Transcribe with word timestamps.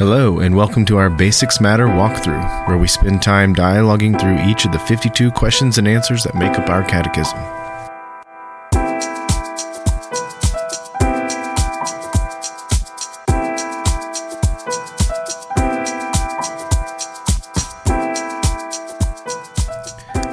Hello, 0.00 0.38
and 0.38 0.56
welcome 0.56 0.86
to 0.86 0.96
our 0.96 1.10
Basics 1.10 1.60
Matter 1.60 1.84
walkthrough, 1.86 2.66
where 2.66 2.78
we 2.78 2.88
spend 2.88 3.20
time 3.20 3.54
dialoguing 3.54 4.18
through 4.18 4.42
each 4.50 4.64
of 4.64 4.72
the 4.72 4.78
52 4.78 5.30
questions 5.30 5.76
and 5.76 5.86
answers 5.86 6.24
that 6.24 6.34
make 6.34 6.58
up 6.58 6.70
our 6.70 6.82
catechism. 6.82 7.38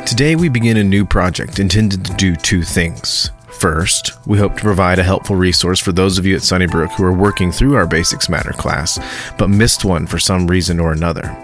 Today, 0.05 0.37
we 0.37 0.47
begin 0.47 0.77
a 0.77 0.83
new 0.85 1.03
project 1.03 1.59
intended 1.59 2.05
to 2.05 2.13
do 2.13 2.37
two 2.37 2.63
things. 2.63 3.31
First, 3.59 4.11
we 4.27 4.37
hope 4.37 4.55
to 4.55 4.61
provide 4.61 4.99
a 4.99 5.03
helpful 5.03 5.35
resource 5.35 5.79
for 5.79 5.91
those 5.91 6.19
of 6.19 6.27
you 6.27 6.35
at 6.35 6.43
Sunnybrook 6.43 6.91
who 6.91 7.03
are 7.03 7.13
working 7.13 7.51
through 7.51 7.75
our 7.75 7.87
Basics 7.87 8.29
Matter 8.29 8.53
class, 8.53 8.99
but 9.39 9.49
missed 9.49 9.83
one 9.83 10.05
for 10.05 10.19
some 10.19 10.45
reason 10.45 10.79
or 10.79 10.91
another. 10.91 11.35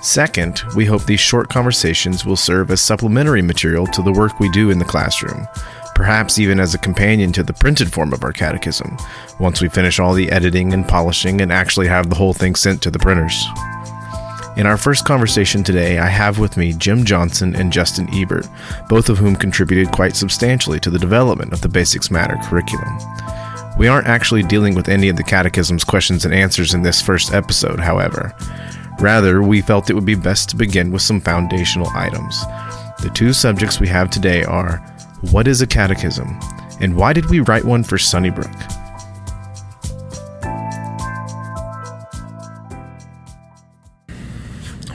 Second, 0.00 0.62
we 0.74 0.86
hope 0.86 1.04
these 1.04 1.20
short 1.20 1.50
conversations 1.50 2.24
will 2.24 2.36
serve 2.36 2.70
as 2.70 2.80
supplementary 2.80 3.42
material 3.42 3.86
to 3.88 4.00
the 4.00 4.12
work 4.12 4.40
we 4.40 4.50
do 4.52 4.70
in 4.70 4.78
the 4.78 4.84
classroom, 4.86 5.46
perhaps 5.94 6.38
even 6.38 6.58
as 6.58 6.72
a 6.72 6.78
companion 6.78 7.30
to 7.30 7.42
the 7.42 7.52
printed 7.52 7.92
form 7.92 8.14
of 8.14 8.24
our 8.24 8.32
catechism, 8.32 8.96
once 9.38 9.60
we 9.60 9.68
finish 9.68 10.00
all 10.00 10.14
the 10.14 10.30
editing 10.30 10.72
and 10.72 10.88
polishing 10.88 11.42
and 11.42 11.52
actually 11.52 11.88
have 11.88 12.08
the 12.08 12.16
whole 12.16 12.32
thing 12.32 12.54
sent 12.54 12.80
to 12.80 12.90
the 12.90 12.98
printers. 12.98 13.44
In 14.60 14.66
our 14.66 14.76
first 14.76 15.06
conversation 15.06 15.64
today, 15.64 15.98
I 15.98 16.08
have 16.08 16.38
with 16.38 16.58
me 16.58 16.74
Jim 16.74 17.06
Johnson 17.06 17.56
and 17.56 17.72
Justin 17.72 18.06
Ebert, 18.12 18.46
both 18.90 19.08
of 19.08 19.16
whom 19.16 19.34
contributed 19.34 19.90
quite 19.90 20.14
substantially 20.14 20.78
to 20.80 20.90
the 20.90 20.98
development 20.98 21.54
of 21.54 21.62
the 21.62 21.68
Basics 21.70 22.10
Matter 22.10 22.36
curriculum. 22.44 22.98
We 23.78 23.88
aren't 23.88 24.06
actually 24.06 24.42
dealing 24.42 24.74
with 24.74 24.90
any 24.90 25.08
of 25.08 25.16
the 25.16 25.22
Catechism's 25.22 25.82
questions 25.82 26.26
and 26.26 26.34
answers 26.34 26.74
in 26.74 26.82
this 26.82 27.00
first 27.00 27.32
episode, 27.32 27.80
however. 27.80 28.34
Rather, 29.00 29.42
we 29.42 29.62
felt 29.62 29.88
it 29.88 29.94
would 29.94 30.04
be 30.04 30.14
best 30.14 30.50
to 30.50 30.56
begin 30.56 30.92
with 30.92 31.00
some 31.00 31.22
foundational 31.22 31.88
items. 31.94 32.38
The 33.00 33.10
two 33.14 33.32
subjects 33.32 33.80
we 33.80 33.88
have 33.88 34.10
today 34.10 34.44
are 34.44 34.76
what 35.30 35.48
is 35.48 35.62
a 35.62 35.66
catechism, 35.66 36.38
and 36.82 36.96
why 36.96 37.14
did 37.14 37.30
we 37.30 37.40
write 37.40 37.64
one 37.64 37.82
for 37.82 37.96
Sunnybrook? 37.96 38.79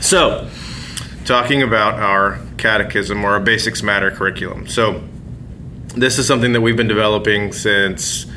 So, 0.06 0.48
talking 1.26 1.64
about 1.64 1.96
our 1.96 2.40
catechism 2.60 3.26
or 3.26 3.32
our 3.32 3.40
basics 3.40 3.82
matter 3.82 4.12
curriculum. 4.12 4.68
So, 4.68 5.04
this 5.96 6.20
is 6.20 6.28
something 6.28 6.54
that 6.54 6.62
we've 6.62 6.78
been 6.78 6.88
developing 6.88 7.52
since 7.52 8.28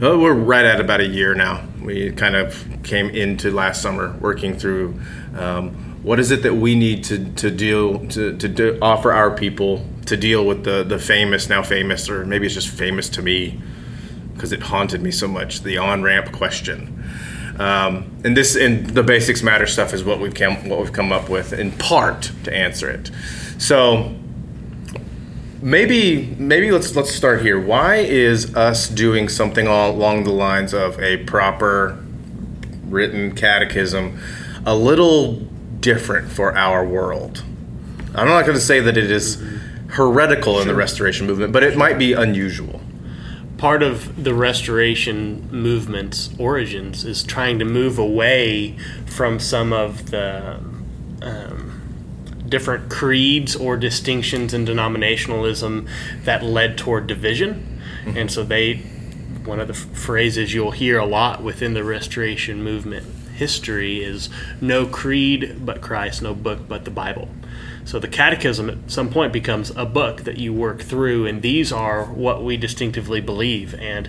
oh, 0.00 0.20
we're 0.20 0.34
right 0.34 0.64
at 0.64 0.78
about 0.78 1.00
a 1.00 1.08
year 1.08 1.34
now. 1.34 1.66
We 1.82 2.12
kind 2.12 2.36
of 2.36 2.64
came 2.84 3.10
into 3.10 3.50
last 3.50 3.82
summer 3.82 4.16
working 4.20 4.56
through 4.56 5.00
um, 5.36 5.70
what 6.04 6.20
is 6.20 6.30
it 6.30 6.44
that 6.44 6.54
we 6.54 6.76
need 6.76 7.02
to, 7.04 7.32
to 7.32 7.50
deal 7.50 8.06
to, 8.10 8.36
to 8.36 8.48
do, 8.48 8.78
offer 8.80 9.10
our 9.10 9.32
people 9.32 9.84
to 10.06 10.16
deal 10.16 10.46
with 10.46 10.62
the 10.62 10.84
the 10.84 11.00
famous 11.00 11.48
now 11.48 11.60
famous 11.64 12.08
or 12.08 12.24
maybe 12.24 12.46
it's 12.46 12.54
just 12.54 12.68
famous 12.68 13.08
to 13.08 13.20
me 13.20 13.60
because 14.32 14.52
it 14.52 14.62
haunted 14.62 15.02
me 15.02 15.10
so 15.10 15.26
much 15.26 15.62
the 15.62 15.76
on 15.76 16.04
ramp 16.04 16.30
question. 16.30 16.99
Um, 17.60 18.10
and 18.24 18.34
this 18.34 18.56
and 18.56 18.88
the 18.88 19.02
basics 19.02 19.42
matter 19.42 19.66
stuff 19.66 19.92
is 19.92 20.02
what 20.02 20.18
we've 20.18 20.32
come 20.32 20.66
what 20.66 20.80
we've 20.80 20.94
come 20.94 21.12
up 21.12 21.28
with 21.28 21.52
in 21.52 21.72
part 21.72 22.32
to 22.44 22.54
answer 22.54 22.88
it. 22.88 23.10
So 23.58 24.14
maybe 25.60 26.34
maybe 26.38 26.70
let's 26.70 26.96
let's 26.96 27.10
start 27.10 27.42
here. 27.42 27.60
Why 27.60 27.96
is 27.96 28.56
us 28.56 28.88
doing 28.88 29.28
something 29.28 29.66
along 29.66 30.24
the 30.24 30.32
lines 30.32 30.72
of 30.72 30.98
a 31.00 31.18
proper 31.24 32.02
written 32.84 33.34
catechism 33.34 34.18
a 34.64 34.74
little 34.74 35.34
different 35.80 36.30
for 36.30 36.56
our 36.56 36.82
world? 36.82 37.44
I'm 38.14 38.26
not 38.26 38.46
going 38.46 38.56
to 38.56 38.64
say 38.64 38.80
that 38.80 38.96
it 38.96 39.10
is 39.10 39.42
heretical 39.88 40.60
in 40.62 40.66
the 40.66 40.74
restoration 40.74 41.26
movement, 41.26 41.52
but 41.52 41.62
it 41.62 41.76
might 41.76 41.98
be 41.98 42.14
unusual 42.14 42.79
part 43.60 43.82
of 43.82 44.24
the 44.24 44.32
restoration 44.32 45.46
movement's 45.52 46.30
origins 46.38 47.04
is 47.04 47.22
trying 47.22 47.58
to 47.58 47.64
move 47.66 47.98
away 47.98 48.74
from 49.04 49.38
some 49.38 49.70
of 49.70 50.10
the 50.10 50.58
um, 51.20 52.46
different 52.48 52.90
creeds 52.90 53.54
or 53.54 53.76
distinctions 53.76 54.54
in 54.54 54.64
denominationalism 54.64 55.86
that 56.24 56.42
led 56.42 56.78
toward 56.78 57.06
division. 57.06 57.82
Mm-hmm. 58.04 58.16
And 58.16 58.32
so 58.32 58.44
they, 58.44 58.76
one 59.44 59.60
of 59.60 59.68
the 59.68 59.74
phrases 59.74 60.54
you'll 60.54 60.70
hear 60.70 60.98
a 60.98 61.04
lot 61.04 61.42
within 61.42 61.74
the 61.74 61.84
restoration 61.84 62.64
movement 62.64 63.04
history 63.34 64.02
is 64.02 64.30
no 64.62 64.86
creed 64.86 65.66
but 65.66 65.82
Christ, 65.82 66.22
no 66.22 66.34
book 66.34 66.60
but 66.66 66.86
the 66.86 66.90
Bible. 66.90 67.28
So 67.90 67.98
the 67.98 68.06
catechism 68.06 68.70
at 68.70 68.78
some 68.88 69.10
point 69.10 69.32
becomes 69.32 69.70
a 69.70 69.84
book 69.84 70.22
that 70.22 70.38
you 70.38 70.52
work 70.52 70.80
through, 70.80 71.26
and 71.26 71.42
these 71.42 71.72
are 71.72 72.04
what 72.04 72.44
we 72.44 72.56
distinctively 72.56 73.20
believe. 73.20 73.74
And 73.74 74.08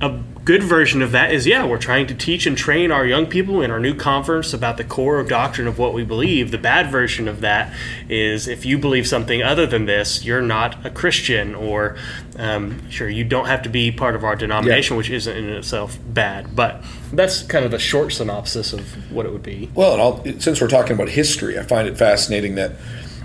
a 0.00 0.20
good 0.44 0.62
version 0.62 1.02
of 1.02 1.12
that 1.12 1.32
is 1.32 1.46
yeah, 1.46 1.64
we're 1.64 1.78
trying 1.78 2.06
to 2.08 2.14
teach 2.14 2.46
and 2.46 2.56
train 2.56 2.90
our 2.90 3.06
young 3.06 3.26
people 3.26 3.62
in 3.62 3.70
our 3.70 3.78
new 3.78 3.94
conference 3.94 4.52
about 4.52 4.76
the 4.76 4.84
core 4.84 5.20
of 5.20 5.28
doctrine 5.28 5.68
of 5.68 5.78
what 5.78 5.94
we 5.94 6.04
believe. 6.04 6.50
The 6.50 6.58
bad 6.58 6.90
version 6.90 7.28
of 7.28 7.40
that 7.40 7.72
is 8.08 8.48
if 8.48 8.64
you 8.64 8.78
believe 8.78 9.06
something 9.06 9.42
other 9.42 9.66
than 9.66 9.86
this, 9.86 10.24
you're 10.24 10.42
not 10.42 10.84
a 10.84 10.90
Christian, 10.90 11.54
or 11.54 11.96
um, 12.36 12.88
sure, 12.90 13.08
you 13.08 13.24
don't 13.24 13.46
have 13.46 13.62
to 13.62 13.68
be 13.68 13.92
part 13.92 14.14
of 14.14 14.24
our 14.24 14.36
denomination, 14.36 14.94
yeah. 14.94 14.98
which 14.98 15.10
isn't 15.10 15.36
in 15.36 15.48
itself 15.48 15.98
bad. 16.06 16.54
But 16.56 16.82
that's 17.12 17.42
kind 17.42 17.64
of 17.64 17.70
the 17.70 17.78
short 17.78 18.12
synopsis 18.12 18.72
of 18.72 19.12
what 19.12 19.26
it 19.26 19.32
would 19.32 19.42
be. 19.42 19.70
Well, 19.74 20.24
since 20.40 20.60
we're 20.60 20.68
talking 20.68 20.94
about 20.94 21.10
history, 21.10 21.58
I 21.58 21.62
find 21.62 21.86
it 21.86 21.96
fascinating 21.96 22.56
that 22.56 22.72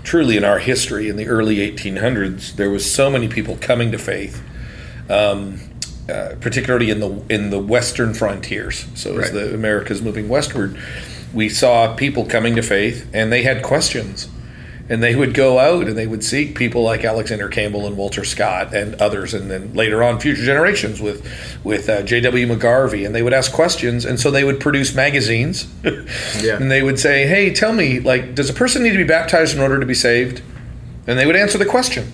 truly 0.04 0.36
in 0.36 0.44
our 0.44 0.58
history 0.58 1.08
in 1.08 1.16
the 1.16 1.26
early 1.26 1.56
1800s, 1.56 2.54
there 2.56 2.70
was 2.70 2.90
so 2.90 3.10
many 3.10 3.28
people 3.28 3.56
coming 3.60 3.92
to 3.92 3.98
faith. 3.98 4.42
Um, 5.10 5.60
uh, 6.08 6.36
particularly 6.40 6.88
in 6.88 7.00
the 7.00 7.22
in 7.28 7.50
the 7.50 7.58
western 7.58 8.14
frontiers. 8.14 8.86
So 8.94 9.14
right. 9.14 9.26
as 9.26 9.32
the 9.32 9.54
Americas 9.54 10.00
moving 10.00 10.28
westward, 10.28 10.78
we 11.34 11.48
saw 11.50 11.94
people 11.94 12.24
coming 12.24 12.56
to 12.56 12.62
faith, 12.62 13.08
and 13.12 13.30
they 13.30 13.42
had 13.42 13.62
questions, 13.62 14.28
and 14.88 15.02
they 15.02 15.14
would 15.14 15.34
go 15.34 15.58
out 15.58 15.86
and 15.86 15.98
they 15.98 16.06
would 16.06 16.24
seek 16.24 16.56
people 16.56 16.82
like 16.82 17.04
Alexander 17.04 17.48
Campbell 17.48 17.86
and 17.86 17.96
Walter 17.96 18.24
Scott 18.24 18.74
and 18.74 18.94
others, 18.94 19.34
and 19.34 19.50
then 19.50 19.74
later 19.74 20.02
on 20.02 20.18
future 20.18 20.44
generations 20.44 20.98
with 20.98 21.26
with 21.62 21.90
uh, 21.90 22.02
J.W. 22.02 22.46
McGarvey, 22.46 23.04
and 23.04 23.14
they 23.14 23.22
would 23.22 23.34
ask 23.34 23.52
questions, 23.52 24.06
and 24.06 24.18
so 24.18 24.30
they 24.30 24.44
would 24.44 24.60
produce 24.60 24.94
magazines, 24.94 25.66
yeah. 25.84 26.56
and 26.56 26.70
they 26.70 26.82
would 26.82 26.98
say, 26.98 27.26
"Hey, 27.26 27.52
tell 27.52 27.74
me, 27.74 28.00
like, 28.00 28.34
does 28.34 28.48
a 28.48 28.54
person 28.54 28.82
need 28.82 28.92
to 28.92 28.98
be 28.98 29.04
baptized 29.04 29.54
in 29.54 29.60
order 29.60 29.78
to 29.78 29.86
be 29.86 29.94
saved?" 29.94 30.40
And 31.06 31.18
they 31.18 31.26
would 31.26 31.36
answer 31.36 31.58
the 31.58 31.66
question 31.66 32.12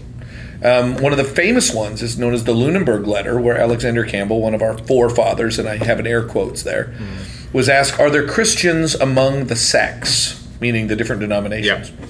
um, 0.64 0.96
one 0.96 1.12
of 1.12 1.18
the 1.18 1.24
famous 1.24 1.72
ones 1.72 2.02
is 2.02 2.18
known 2.18 2.34
as 2.34 2.44
the 2.44 2.54
Lunenburg 2.54 3.06
Letter, 3.06 3.38
where 3.38 3.56
Alexander 3.56 4.04
Campbell, 4.04 4.40
one 4.40 4.54
of 4.54 4.62
our 4.62 4.78
forefathers, 4.78 5.58
and 5.58 5.68
I 5.68 5.76
have 5.84 5.98
an 5.98 6.06
air 6.06 6.24
quotes 6.24 6.62
there, 6.62 6.94
mm. 6.96 7.52
was 7.52 7.68
asked, 7.68 8.00
"Are 8.00 8.10
there 8.10 8.26
Christians 8.26 8.94
among 8.94 9.46
the 9.46 9.56
sects?" 9.56 10.40
Meaning 10.60 10.86
the 10.86 10.96
different 10.96 11.20
denominations. 11.20 11.90
Yep. 11.90 12.08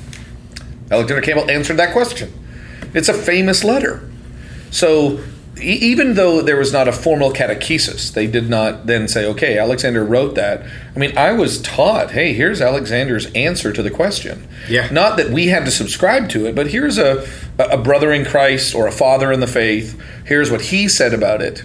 Alexander 0.91 1.23
Campbell 1.23 1.51
answered 1.51 1.77
that 1.79 1.93
question. 1.93 2.33
It's 2.95 3.09
a 3.09 3.15
famous 3.15 3.65
letter. 3.65 4.09
So 4.71 5.21
even 5.61 6.15
though 6.15 6.43
there 6.43 6.57
was 6.57 6.73
not 6.73 6.89
a 6.89 6.93
formal 6.93 7.33
catechesis, 7.33 8.13
they 8.13 8.27
did 8.27 8.51
not 8.51 8.87
then 8.87 9.07
say, 9.07 9.25
okay, 9.27 9.59
Alexander 9.59 10.05
wrote 10.05 10.35
that. 10.35 10.65
I 10.95 10.99
mean, 10.99 11.17
I 11.17 11.33
was 11.33 11.61
taught, 11.63 12.11
hey, 12.11 12.33
here's 12.33 12.61
Alexander's 12.61 13.27
answer 13.33 13.73
to 13.73 13.83
the 13.83 13.91
question. 13.91 14.49
Yeah. 14.69 14.89
Not 14.91 15.17
that 15.17 15.31
we 15.31 15.49
had 15.49 15.65
to 15.65 15.71
subscribe 15.71 16.29
to 16.31 16.47
it, 16.47 16.55
but 16.55 16.69
here's 16.69 16.99
a, 16.99 17.27
a 17.59 17.79
brother 17.79 18.13
in 18.13 18.25
Christ 18.25 18.75
or 18.75 18.87
a 18.87 18.93
father 18.93 19.31
in 19.31 19.41
the 19.41 19.47
faith. 19.47 20.01
Here's 20.25 20.51
what 20.51 20.63
he 20.63 20.89
said 20.89 21.15
about 21.15 21.41
it. 21.41 21.65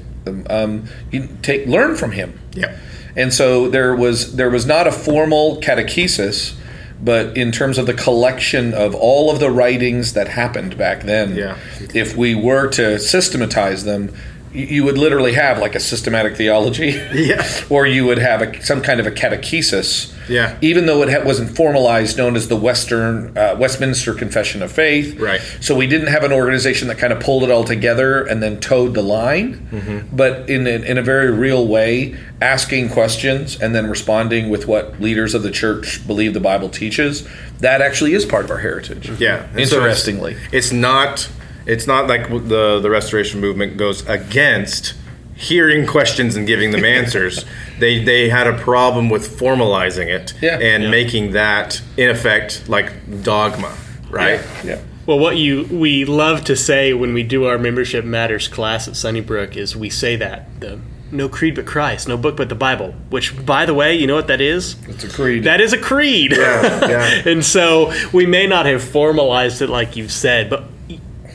Um, 0.49 0.85
you 1.11 1.27
take 1.41 1.65
learn 1.65 1.95
from 1.95 2.11
him. 2.11 2.39
Yeah. 2.53 2.77
And 3.15 3.33
so 3.33 3.69
there 3.69 3.95
was 3.95 4.35
there 4.35 4.49
was 4.49 4.65
not 4.65 4.85
a 4.85 4.91
formal 4.91 5.57
catechesis 5.57 6.55
but 7.01 7.37
in 7.37 7.51
terms 7.51 7.77
of 7.77 7.85
the 7.85 7.93
collection 7.93 8.73
of 8.73 8.93
all 8.93 9.31
of 9.31 9.39
the 9.39 9.49
writings 9.49 10.13
that 10.13 10.27
happened 10.27 10.77
back 10.77 11.03
then, 11.03 11.35
yeah. 11.35 11.57
if 11.93 12.15
we 12.15 12.35
were 12.35 12.67
to 12.71 12.99
systematize 12.99 13.83
them, 13.85 14.13
you 14.53 14.83
would 14.83 14.97
literally 14.97 15.33
have 15.33 15.59
like 15.59 15.75
a 15.75 15.79
systematic 15.79 16.35
theology, 16.35 16.89
yeah, 17.13 17.47
or 17.69 17.85
you 17.85 18.05
would 18.05 18.17
have 18.17 18.41
a, 18.41 18.61
some 18.63 18.81
kind 18.81 18.99
of 18.99 19.07
a 19.07 19.11
catechesis, 19.11 20.13
yeah. 20.29 20.57
Even 20.61 20.85
though 20.85 21.01
it 21.03 21.25
wasn't 21.25 21.55
formalized, 21.55 22.17
known 22.17 22.35
as 22.35 22.47
the 22.47 22.55
Western 22.55 23.37
uh, 23.37 23.55
Westminster 23.59 24.13
Confession 24.13 24.61
of 24.61 24.71
Faith, 24.71 25.19
right? 25.19 25.41
So 25.59 25.75
we 25.75 25.87
didn't 25.87 26.07
have 26.07 26.23
an 26.23 26.31
organization 26.31 26.87
that 26.87 26.97
kind 26.97 27.11
of 27.11 27.19
pulled 27.19 27.43
it 27.43 27.51
all 27.51 27.63
together 27.63 28.23
and 28.23 28.41
then 28.41 28.59
toed 28.59 28.93
the 28.93 29.01
line, 29.01 29.67
mm-hmm. 29.71 30.15
but 30.15 30.49
in 30.49 30.67
a, 30.67 30.85
in 30.85 30.97
a 30.97 31.01
very 31.01 31.31
real 31.31 31.67
way, 31.67 32.17
asking 32.41 32.89
questions 32.89 33.59
and 33.59 33.75
then 33.75 33.89
responding 33.89 34.49
with 34.49 34.67
what 34.67 35.01
leaders 35.01 35.33
of 35.33 35.43
the 35.43 35.51
church 35.51 36.05
believe 36.05 36.33
the 36.33 36.39
Bible 36.39 36.69
teaches. 36.69 37.27
That 37.59 37.81
actually 37.81 38.13
is 38.13 38.25
part 38.25 38.45
of 38.45 38.51
our 38.51 38.59
heritage. 38.59 39.09
Yeah, 39.19 39.47
interestingly, 39.57 40.35
so 40.35 40.39
it's, 40.45 40.53
it's 40.53 40.71
not 40.71 41.29
it's 41.65 41.87
not 41.87 42.07
like 42.07 42.29
the 42.29 42.79
the 42.81 42.89
restoration 42.89 43.39
movement 43.41 43.77
goes 43.77 44.05
against 44.07 44.93
hearing 45.35 45.87
questions 45.87 46.35
and 46.35 46.45
giving 46.45 46.71
them 46.71 46.83
answers. 46.83 47.45
they 47.79 48.03
they 48.03 48.29
had 48.29 48.47
a 48.47 48.57
problem 48.57 49.09
with 49.09 49.39
formalizing 49.39 50.07
it 50.07 50.33
Yeah. 50.41 50.59
and 50.59 50.83
Yeah. 50.83 50.89
making 50.89 51.31
that 51.31 51.81
in 51.97 52.09
effect 52.09 52.67
like 52.67 52.91
dogma, 53.23 53.73
right? 54.09 54.41
Yeah. 54.63 54.79
Well, 55.05 55.17
what 55.19 55.37
you 55.37 55.63
we 55.71 56.05
love 56.05 56.43
to 56.45 56.55
say 56.55 56.93
when 56.93 57.13
we 57.13 57.23
do 57.23 57.45
our 57.45 57.57
membership 57.57 58.05
matters 58.05 58.47
class 58.47 58.87
at 58.87 58.95
Sunnybrook 58.95 59.55
is 59.57 59.75
we 59.75 59.89
say 59.89 60.15
that 60.17 60.59
the 60.59 60.79
no 61.11 61.27
creed 61.27 61.55
but 61.55 61.65
Christ, 61.65 62.07
no 62.07 62.17
book 62.17 62.37
but 62.37 62.49
the 62.49 62.55
Bible. 62.55 62.93
Which, 63.09 63.43
by 63.43 63.65
the 63.65 63.73
way, 63.73 63.95
you 63.95 64.05
know 64.05 64.13
what 64.13 64.27
that 64.27 64.41
is? 64.41 64.75
It's 64.87 65.03
a 65.03 65.09
creed. 65.09 65.45
That 65.45 65.59
is 65.59 65.73
a 65.73 65.77
creed. 65.79 66.33
yeah. 66.37 67.23
and 67.25 67.43
so 67.43 67.91
we 68.13 68.27
may 68.27 68.45
not 68.45 68.67
have 68.67 68.83
formalized 68.83 69.63
it 69.63 69.69
like 69.69 69.95
you've 69.95 70.11
said, 70.11 70.51
but 70.51 70.65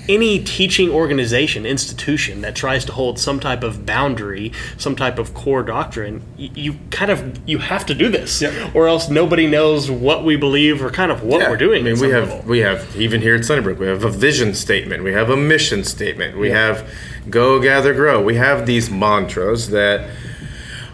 any 0.09 0.39
teaching 0.39 0.91
organization, 0.91 1.65
institution 1.65 2.41
that 2.43 2.55
tries 2.55 2.85
to 2.85 2.93
hold 2.93 3.19
some 3.19 3.41
type 3.41 3.62
of 3.62 3.87
boundary, 3.87 4.53
some 4.77 4.95
type 4.97 5.19
of 5.19 5.33
core 5.35 5.62
doctrine, 5.62 6.23
y- 6.39 6.51
you 6.55 6.75
kind 6.91 7.11
of 7.11 7.39
you 7.47 7.59
have 7.59 7.87
to 7.87 7.95
do 7.95 8.09
this, 8.09 8.43
Yeah. 8.43 8.71
or 8.75 8.87
else 8.89 9.09
nobody 9.09 9.47
knows 9.47 9.91
what 9.91 10.25
we 10.25 10.37
believe 10.37 10.83
or 10.85 10.91
kind 10.91 11.11
of 11.11 11.23
what 11.23 11.41
Yeah. 11.41 11.51
we're 11.51 11.56
doing. 11.56 11.87
I 11.87 11.91
mean, 11.93 12.01
we 12.01 12.11
have 12.11 12.29
level. 12.29 12.45
we 12.47 12.59
have 12.61 12.87
even 12.99 13.21
here 13.23 13.35
at 13.35 13.45
Sunnybrook, 13.45 13.79
we 13.79 13.87
have 13.87 14.05
a 14.05 14.11
vision 14.11 14.55
statement, 14.55 15.03
we 15.05 15.12
have 15.12 15.31
a 15.31 15.37
mission 15.37 15.85
statement, 15.85 16.37
we 16.39 16.50
have 16.50 16.85
go 17.31 17.59
gather 17.59 17.95
grow. 17.95 18.21
We 18.23 18.35
have 18.35 18.67
these 18.67 18.91
mantras 18.91 19.71
that 19.71 20.09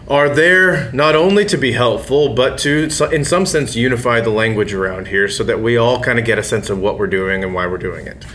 are 0.07 0.29
there 0.29 0.89
not 0.93 1.15
only 1.15 1.45
to 1.45 1.57
be 1.57 1.71
helpful, 1.73 2.33
but 2.33 2.57
to 2.59 2.89
in 3.11 3.23
some 3.23 3.45
sense 3.45 3.75
unify 3.75 4.19
the 4.21 4.29
language 4.29 4.73
around 4.73 5.07
here, 5.09 5.27
so 5.27 5.43
that 5.43 5.61
we 5.61 5.77
all 5.77 6.01
kind 6.01 6.19
of 6.19 6.25
get 6.25 6.37
a 6.39 6.43
sense 6.43 6.69
of 6.69 6.79
what 6.79 6.97
we're 6.97 7.07
doing 7.07 7.43
and 7.43 7.53
why 7.53 7.65
we're 7.67 7.77
doing 7.77 8.07
it. 8.07 8.25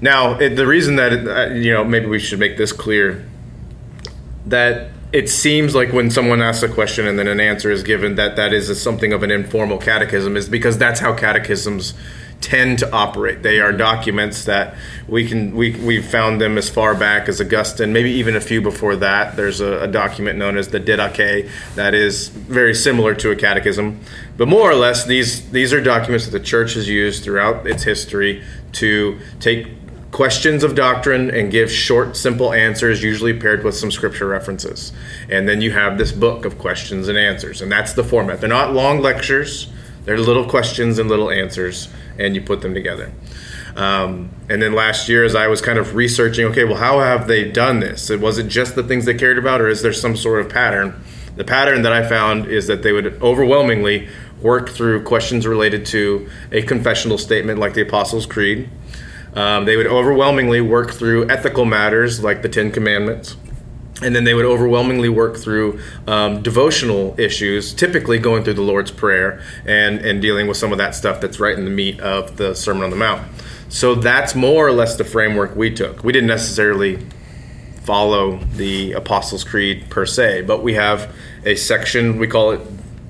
Now, 0.00 0.38
it, 0.38 0.50
the 0.50 0.66
reason 0.66 0.96
that 0.96 1.12
it, 1.12 1.28
uh, 1.28 1.54
you 1.54 1.72
know 1.72 1.84
maybe 1.84 2.06
we 2.06 2.18
should 2.18 2.38
make 2.38 2.56
this 2.56 2.72
clear 2.72 3.26
that 4.46 4.90
it 5.12 5.28
seems 5.28 5.74
like 5.74 5.92
when 5.92 6.10
someone 6.10 6.42
asks 6.42 6.62
a 6.62 6.68
question 6.68 7.06
and 7.06 7.18
then 7.18 7.28
an 7.28 7.40
answer 7.40 7.70
is 7.70 7.82
given 7.82 8.16
that 8.16 8.36
that 8.36 8.52
is 8.52 8.68
a, 8.68 8.74
something 8.74 9.12
of 9.12 9.22
an 9.22 9.30
informal 9.30 9.78
catechism 9.78 10.36
is 10.36 10.48
because 10.48 10.76
that's 10.76 11.00
how 11.00 11.14
catechisms 11.14 11.94
tend 12.40 12.78
to 12.78 12.92
operate. 12.92 13.42
They 13.42 13.58
are 13.58 13.72
documents 13.72 14.44
that 14.44 14.76
we 15.08 15.26
can 15.26 15.56
we 15.56 15.74
we've 15.76 16.06
found 16.06 16.40
them 16.40 16.56
as 16.56 16.68
far 16.68 16.94
back 16.94 17.28
as 17.28 17.40
augustine 17.40 17.92
maybe 17.92 18.10
even 18.12 18.36
a 18.36 18.40
few 18.40 18.60
before 18.60 18.96
that. 18.96 19.34
There's 19.34 19.60
a, 19.60 19.82
a 19.82 19.86
document 19.88 20.38
known 20.38 20.56
as 20.56 20.68
the 20.68 20.78
didache 20.78 21.50
that 21.74 21.94
is 21.94 22.28
very 22.28 22.74
similar 22.74 23.14
to 23.16 23.30
a 23.30 23.36
catechism. 23.36 24.00
But 24.36 24.46
more 24.46 24.70
or 24.70 24.76
less 24.76 25.04
these 25.04 25.50
these 25.50 25.72
are 25.72 25.82
documents 25.82 26.26
that 26.26 26.38
the 26.38 26.44
church 26.44 26.74
has 26.74 26.88
used 26.88 27.24
throughout 27.24 27.66
its 27.66 27.82
history 27.82 28.44
to 28.74 29.18
take 29.40 29.66
questions 30.10 30.62
of 30.64 30.74
doctrine 30.74 31.30
and 31.30 31.50
give 31.50 31.70
short, 31.70 32.16
simple 32.16 32.52
answers, 32.52 33.02
usually 33.02 33.38
paired 33.38 33.62
with 33.62 33.76
some 33.76 33.90
scripture 33.90 34.26
references. 34.26 34.92
And 35.28 35.48
then 35.48 35.60
you 35.60 35.70
have 35.72 35.98
this 35.98 36.12
book 36.12 36.44
of 36.44 36.58
questions 36.58 37.08
and 37.08 37.18
answers, 37.18 37.60
and 37.60 37.70
that's 37.70 37.92
the 37.92 38.04
format. 38.04 38.40
They're 38.40 38.48
not 38.48 38.72
long 38.72 39.00
lectures, 39.00 39.70
they're 40.04 40.18
little 40.18 40.48
questions 40.48 40.98
and 40.98 41.08
little 41.08 41.30
answers, 41.30 41.88
and 42.18 42.34
you 42.34 42.40
put 42.40 42.62
them 42.62 42.74
together. 42.74 43.12
Um, 43.76 44.30
and 44.48 44.60
then 44.60 44.72
last 44.72 45.08
year, 45.08 45.24
as 45.24 45.36
I 45.36 45.46
was 45.46 45.60
kind 45.60 45.78
of 45.78 45.94
researching, 45.94 46.46
okay, 46.46 46.64
well, 46.64 46.76
how 46.78 47.00
have 47.00 47.28
they 47.28 47.48
done 47.48 47.80
this? 47.80 48.08
Was 48.10 48.38
it 48.38 48.48
just 48.48 48.74
the 48.74 48.82
things 48.82 49.04
they 49.04 49.14
cared 49.14 49.38
about, 49.38 49.60
or 49.60 49.68
is 49.68 49.82
there 49.82 49.92
some 49.92 50.16
sort 50.16 50.40
of 50.40 50.50
pattern? 50.50 51.04
The 51.36 51.44
pattern 51.44 51.82
that 51.82 51.92
I 51.92 52.08
found 52.08 52.46
is 52.46 52.66
that 52.66 52.82
they 52.82 52.90
would 52.90 53.22
overwhelmingly 53.22 54.08
work 54.40 54.70
through 54.70 55.04
questions 55.04 55.46
related 55.46 55.86
to 55.86 56.28
a 56.50 56.62
confessional 56.62 57.18
statement 57.18 57.60
like 57.60 57.74
the 57.74 57.82
Apostles' 57.82 58.26
Creed. 58.26 58.68
Um, 59.34 59.64
they 59.64 59.76
would 59.76 59.86
overwhelmingly 59.86 60.60
work 60.60 60.92
through 60.92 61.28
ethical 61.28 61.64
matters 61.64 62.22
like 62.22 62.42
the 62.42 62.48
Ten 62.48 62.70
Commandments. 62.70 63.36
And 64.00 64.14
then 64.14 64.22
they 64.22 64.34
would 64.34 64.44
overwhelmingly 64.44 65.08
work 65.08 65.36
through 65.36 65.80
um, 66.06 66.40
devotional 66.40 67.16
issues, 67.18 67.74
typically 67.74 68.20
going 68.20 68.44
through 68.44 68.54
the 68.54 68.62
Lord's 68.62 68.92
Prayer 68.92 69.42
and, 69.66 69.98
and 69.98 70.22
dealing 70.22 70.46
with 70.46 70.56
some 70.56 70.70
of 70.70 70.78
that 70.78 70.94
stuff 70.94 71.20
that's 71.20 71.40
right 71.40 71.58
in 71.58 71.64
the 71.64 71.70
meat 71.70 71.98
of 71.98 72.36
the 72.36 72.54
Sermon 72.54 72.84
on 72.84 72.90
the 72.90 72.96
Mount. 72.96 73.28
So 73.68 73.96
that's 73.96 74.36
more 74.36 74.66
or 74.66 74.72
less 74.72 74.96
the 74.96 75.04
framework 75.04 75.56
we 75.56 75.74
took. 75.74 76.04
We 76.04 76.12
didn't 76.12 76.28
necessarily 76.28 77.04
follow 77.82 78.36
the 78.54 78.92
Apostles' 78.92 79.42
Creed 79.42 79.90
per 79.90 80.06
se, 80.06 80.42
but 80.42 80.62
we 80.62 80.74
have 80.74 81.12
a 81.44 81.56
section, 81.56 82.18
we 82.18 82.28
call 82.28 82.52
it, 82.52 82.60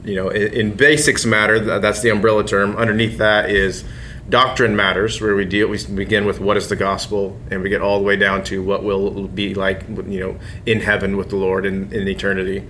you 0.05 0.15
know, 0.15 0.31
in, 0.31 0.53
in 0.53 0.75
basics 0.75 1.27
matter, 1.27 1.79
that's 1.81 2.01
the 2.01 2.09
umbrella 2.09 2.45
term. 2.45 2.77
Underneath 2.77 3.19
that 3.19 3.51
is 3.51 3.85
doctrine 4.29 4.77
matters, 4.77 5.21
where 5.21 5.35
we 5.35 5.45
deal, 5.45 5.69
we 5.69 5.79
begin 5.95 6.27
with 6.27 6.41
what 6.41 6.57
is 6.57 6.69
the 6.69 6.77
gospel, 6.77 7.39
and 7.51 7.63
we 7.63 7.69
get 7.69 7.81
all 7.81 7.99
the 7.99 8.05
way 8.05 8.17
down 8.17 8.45
to 8.45 8.63
what 8.63 8.85
will 8.85 9.29
be 9.29 9.55
like, 9.55 9.89
you 9.89 10.21
know, 10.21 10.39
in 10.67 10.81
heaven 10.81 11.17
with 11.17 11.31
the 11.31 11.37
Lord 11.37 11.65
in, 11.65 11.93
in 11.93 12.07
eternity. 12.09 12.67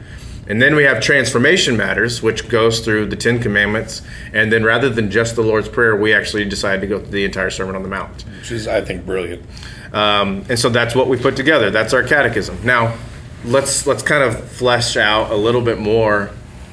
And 0.49 0.63
then 0.63 0.75
we 0.75 0.85
have 0.85 1.03
transformation 1.03 1.77
matters, 1.77 2.23
which 2.23 2.49
goes 2.49 2.81
through 2.81 3.07
the 3.07 3.17
Ten 3.17 3.39
Commandments. 3.39 4.01
And 4.33 4.51
then 4.51 4.65
rather 4.65 4.89
than 4.89 5.11
just 5.11 5.37
the 5.37 5.43
Lord's 5.43 5.69
Prayer, 5.69 5.95
we 5.95 6.15
actually 6.15 6.47
decided 6.47 6.81
to 6.81 6.87
go 6.87 6.99
through 6.99 7.11
the 7.11 7.25
entire 7.27 7.51
Sermon 7.51 7.77
on 7.77 7.83
the 7.83 7.89
Mount. 7.89 8.23
Which 8.39 8.53
is, 8.53 8.67
I 8.67 8.81
think, 8.81 9.05
brilliant. 9.05 9.45
Um, 9.93 10.47
and 10.49 10.59
so 10.59 10.71
that's 10.71 10.95
what 10.95 11.09
we 11.09 11.19
put 11.19 11.37
together. 11.37 11.71
That's 11.71 11.93
our 11.93 12.03
catechism. 12.03 12.59
Now, 12.65 12.97
let's 13.45 13.87
let's 13.87 14.03
kind 14.03 14.23
of 14.23 14.51
flesh 14.51 14.97
out 14.97 15.31
a 15.31 15.37
little 15.37 15.61
bit 15.61 15.79
more. 15.79 16.31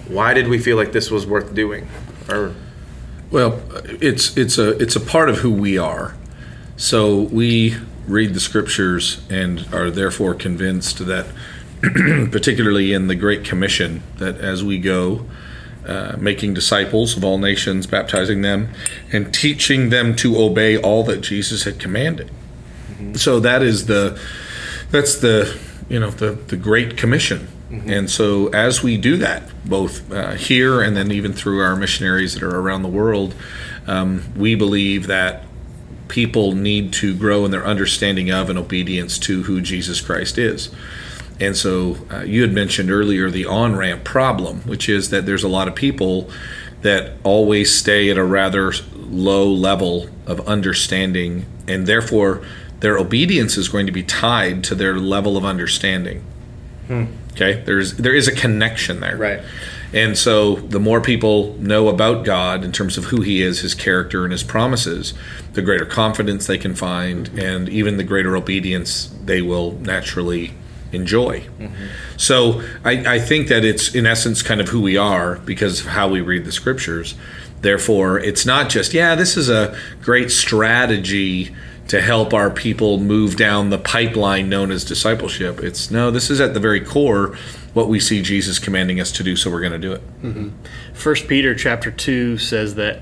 Why 0.07 0.33
did 0.33 0.47
we 0.47 0.57
feel 0.57 0.77
like 0.77 0.93
this 0.93 1.11
was 1.11 1.25
worth 1.25 1.53
doing? 1.53 1.87
Or 2.29 2.55
Well, 3.35 3.61
it's 3.83 4.37
it's 4.37 4.57
a 4.57 4.81
it's 4.81 4.95
a 4.95 5.01
part 5.01 5.27
of 5.27 5.39
who 5.39 5.51
we 5.51 5.77
are. 5.77 6.15
So 6.77 7.23
we 7.23 7.75
read 8.07 8.33
the 8.33 8.39
scriptures 8.39 9.21
and 9.29 9.67
are 9.73 9.91
therefore 9.91 10.35
convinced 10.35 11.05
that, 11.05 11.25
particularly 12.31 12.93
in 12.93 13.07
the 13.07 13.15
Great 13.15 13.43
Commission, 13.43 14.03
that 14.19 14.37
as 14.37 14.63
we 14.63 14.77
go, 14.77 15.25
uh, 15.85 16.15
making 16.17 16.53
disciples 16.53 17.17
of 17.17 17.25
all 17.25 17.37
nations, 17.37 17.87
baptizing 17.87 18.41
them, 18.41 18.69
and 19.11 19.33
teaching 19.33 19.89
them 19.89 20.15
to 20.15 20.37
obey 20.37 20.77
all 20.77 21.03
that 21.03 21.19
Jesus 21.19 21.65
had 21.65 21.77
commanded. 21.77 22.31
So 23.15 23.41
that 23.41 23.61
is 23.61 23.87
the 23.87 24.17
that's 24.91 25.17
the 25.17 25.59
you 25.89 25.99
know 25.99 26.09
the 26.09 26.31
the 26.31 26.55
Great 26.55 26.95
Commission. 26.95 27.49
And 27.69 28.09
so, 28.09 28.47
as 28.49 28.83
we 28.83 28.97
do 28.97 29.17
that, 29.17 29.43
both 29.65 30.11
uh, 30.11 30.33
here 30.33 30.81
and 30.81 30.95
then 30.95 31.11
even 31.11 31.33
through 31.33 31.61
our 31.61 31.75
missionaries 31.75 32.35
that 32.35 32.43
are 32.43 32.59
around 32.59 32.83
the 32.83 32.89
world, 32.89 33.33
um, 33.87 34.23
we 34.35 34.53
believe 34.53 35.07
that 35.07 35.43
people 36.07 36.51
need 36.51 36.93
to 36.93 37.15
grow 37.15 37.43
in 37.43 37.51
their 37.51 37.65
understanding 37.65 38.29
of 38.29 38.49
and 38.49 38.59
obedience 38.59 39.17
to 39.17 39.43
who 39.43 39.61
Jesus 39.61 39.99
Christ 39.99 40.37
is. 40.37 40.69
And 41.39 41.57
so, 41.57 41.97
uh, 42.11 42.21
you 42.21 42.41
had 42.41 42.53
mentioned 42.53 42.91
earlier 42.91 43.31
the 43.31 43.45
on 43.45 43.75
ramp 43.75 44.03
problem, 44.03 44.61
which 44.61 44.87
is 44.87 45.09
that 45.09 45.25
there's 45.25 45.43
a 45.43 45.49
lot 45.49 45.67
of 45.67 45.73
people 45.73 46.29
that 46.81 47.13
always 47.23 47.75
stay 47.75 48.11
at 48.11 48.17
a 48.17 48.23
rather 48.23 48.71
low 48.93 49.47
level 49.47 50.07
of 50.27 50.47
understanding, 50.47 51.47
and 51.67 51.87
therefore 51.87 52.43
their 52.81 52.97
obedience 52.99 53.57
is 53.57 53.69
going 53.69 53.87
to 53.87 53.91
be 53.91 54.03
tied 54.03 54.63
to 54.65 54.75
their 54.75 54.99
level 54.99 55.35
of 55.35 55.43
understanding. 55.43 56.23
Okay, 57.35 57.61
there's 57.65 57.95
there 57.97 58.15
is 58.15 58.27
a 58.27 58.31
connection 58.31 59.01
there, 59.01 59.17
Right. 59.17 59.41
And 59.93 60.17
so, 60.17 60.55
the 60.55 60.79
more 60.79 60.99
people 60.99 61.53
know 61.53 61.87
about 61.87 62.25
God 62.25 62.65
in 62.65 62.71
terms 62.73 62.97
of 62.97 63.05
who 63.05 63.21
He 63.21 63.41
is, 63.41 63.59
His 63.59 63.73
character, 63.73 64.23
and 64.23 64.31
His 64.31 64.43
promises, 64.43 65.13
the 65.53 65.61
greater 65.61 65.85
confidence 65.85 66.47
they 66.47 66.57
can 66.57 66.75
find, 66.75 67.29
and 67.39 67.69
even 67.69 67.95
the 67.95 68.03
greater 68.03 68.35
obedience 68.35 69.13
they 69.23 69.41
will 69.41 69.73
naturally 69.73 70.53
enjoy. 70.91 71.41
Mm-hmm. 71.59 71.85
So, 72.17 72.61
I, 72.83 73.15
I 73.15 73.19
think 73.19 73.47
that 73.47 73.63
it's 73.63 73.93
in 73.95 74.05
essence 74.05 74.41
kind 74.41 74.59
of 74.59 74.69
who 74.69 74.81
we 74.81 74.97
are 74.97 75.37
because 75.37 75.81
of 75.81 75.87
how 75.87 76.09
we 76.09 76.19
read 76.19 76.45
the 76.45 76.51
scriptures. 76.51 77.15
Therefore, 77.61 78.19
it's 78.19 78.45
not 78.45 78.69
just, 78.69 78.93
yeah, 78.93 79.15
this 79.15 79.37
is 79.37 79.49
a 79.49 79.77
great 80.01 80.29
strategy 80.29 81.55
to 81.87 82.01
help 82.01 82.33
our 82.33 82.49
people 82.49 82.99
move 82.99 83.35
down 83.35 83.69
the 83.69 83.77
pipeline 83.77 84.49
known 84.49 84.71
as 84.71 84.83
discipleship. 84.83 85.59
It's 85.59 85.91
no, 85.91 86.11
this 86.11 86.29
is 86.29 86.41
at 86.41 86.53
the 86.53 86.59
very 86.59 86.81
core 86.81 87.37
what 87.73 87.89
we 87.89 87.99
see 87.99 88.21
Jesus 88.21 88.57
commanding 88.57 89.01
us 89.01 89.11
to 89.11 89.23
do, 89.23 89.35
so 89.35 89.51
we're 89.51 89.59
going 89.59 89.73
to 89.73 89.77
do 89.79 89.91
it. 89.91 90.01
First 90.93 91.27
Peter 91.27 91.53
chapter 91.53 91.91
two 91.91 92.37
says 92.37 92.75
that 92.75 93.01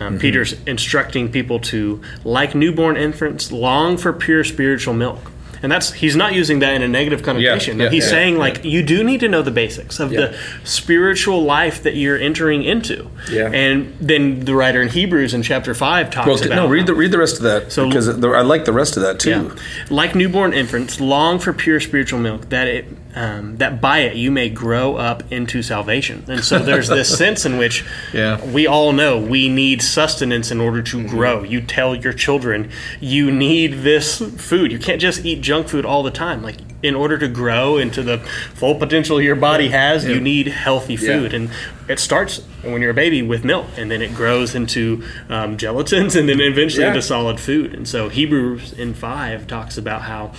um, 0.00 0.18
Peter's 0.18 0.54
instructing 0.64 1.30
people 1.30 1.58
to, 1.60 2.00
like 2.24 2.54
newborn 2.54 2.96
infants, 2.96 3.52
long 3.52 3.96
for 3.96 4.12
pure 4.12 4.44
spiritual 4.44 4.94
milk. 4.94 5.31
And 5.62 5.70
that's 5.70 5.92
he's 5.92 6.16
not 6.16 6.34
using 6.34 6.58
that 6.58 6.74
in 6.74 6.82
a 6.82 6.88
negative 6.88 7.22
connotation. 7.22 7.78
yeah, 7.78 7.88
he's 7.88 8.04
yeah, 8.04 8.10
saying 8.10 8.36
like 8.38 8.64
you 8.64 8.82
do 8.82 9.04
need 9.04 9.20
to 9.20 9.28
know 9.28 9.42
the 9.42 9.50
basics 9.50 10.00
of 10.00 10.10
the 10.10 10.36
spiritual 10.64 11.42
life 11.42 11.82
that 11.84 11.94
you're 11.96 12.18
entering 12.18 12.64
into. 12.64 13.08
Yeah. 13.30 13.50
And 13.52 13.94
then 14.00 14.40
the 14.40 14.54
writer 14.54 14.82
in 14.82 14.88
Hebrews 14.88 15.34
in 15.34 15.42
chapter 15.42 15.74
five 15.74 16.10
talks 16.10 16.26
Well, 16.26 16.36
about 16.44 16.56
no, 16.56 16.68
read 16.68 16.86
the 16.86 16.94
read 16.94 17.10
the 17.12 17.18
rest 17.18 17.36
of 17.36 17.42
that 17.42 17.70
So- 17.72 17.86
because 17.86 18.08
I 18.08 18.40
like 18.42 18.64
the 18.64 18.72
rest 18.72 18.96
of 18.96 19.02
that 19.02 19.18
too. 19.20 19.30
Yeah. 19.30 19.54
Like 19.90 20.14
newborn 20.14 20.52
infants, 20.52 21.00
long 21.00 21.38
for 21.38 21.52
pure 21.52 21.80
spiritual 21.80 22.18
milk, 22.18 22.48
that 22.48 22.66
it 22.66 22.86
um, 23.14 23.56
that 23.58 23.80
by 23.80 23.98
it 24.00 24.16
you 24.16 24.30
may 24.30 24.48
grow 24.48 24.96
up 24.96 25.22
into 25.32 25.62
salvation. 25.62 26.24
And 26.28 26.42
so 26.44 26.58
there's 26.58 26.88
this 26.88 27.16
sense 27.22 27.44
in 27.44 27.58
which 27.58 27.84
Yeah. 28.12 28.42
we 28.44 28.66
all 28.66 28.92
know 28.92 29.18
we 29.20 29.48
need 29.48 29.82
sustenance 29.82 30.50
in 30.50 30.60
order 30.60 30.82
to 30.82 31.06
grow. 31.08 31.42
You 31.42 31.60
tell 31.60 31.94
your 31.94 32.12
children 32.14 32.70
you 33.00 33.30
need 33.30 33.82
this 33.82 34.18
food. 34.18 34.72
You 34.72 34.78
can't 34.78 35.00
just 35.00 35.24
eat 35.24 35.42
junk 35.42 35.68
food 35.68 35.84
all 35.84 36.02
the 36.02 36.10
time. 36.10 36.42
Like 36.42 36.56
in 36.82 36.94
order 36.96 37.16
to 37.18 37.28
grow 37.28 37.76
into 37.76 38.02
the 38.02 38.18
full 38.54 38.74
potential 38.74 39.20
your 39.20 39.36
body 39.36 39.68
has, 39.68 40.04
you 40.04 40.18
need 40.20 40.48
healthy 40.48 40.96
food, 40.96 41.32
and 41.32 41.48
it 41.88 42.00
starts 42.00 42.38
when 42.62 42.82
you're 42.82 42.90
a 42.90 42.94
baby 42.94 43.22
with 43.22 43.44
milk, 43.44 43.66
and 43.76 43.88
then 43.88 44.02
it 44.02 44.12
grows 44.16 44.54
into 44.56 45.00
um, 45.28 45.56
gelatins, 45.56 46.18
and 46.18 46.28
then 46.28 46.40
eventually 46.40 46.82
Yeah. 46.82 46.88
into 46.88 47.02
solid 47.02 47.38
food. 47.38 47.72
And 47.72 47.86
so 47.86 48.08
Hebrews 48.08 48.72
in 48.72 48.94
five 48.94 49.46
talks 49.46 49.78
about 49.78 50.02
how. 50.02 50.32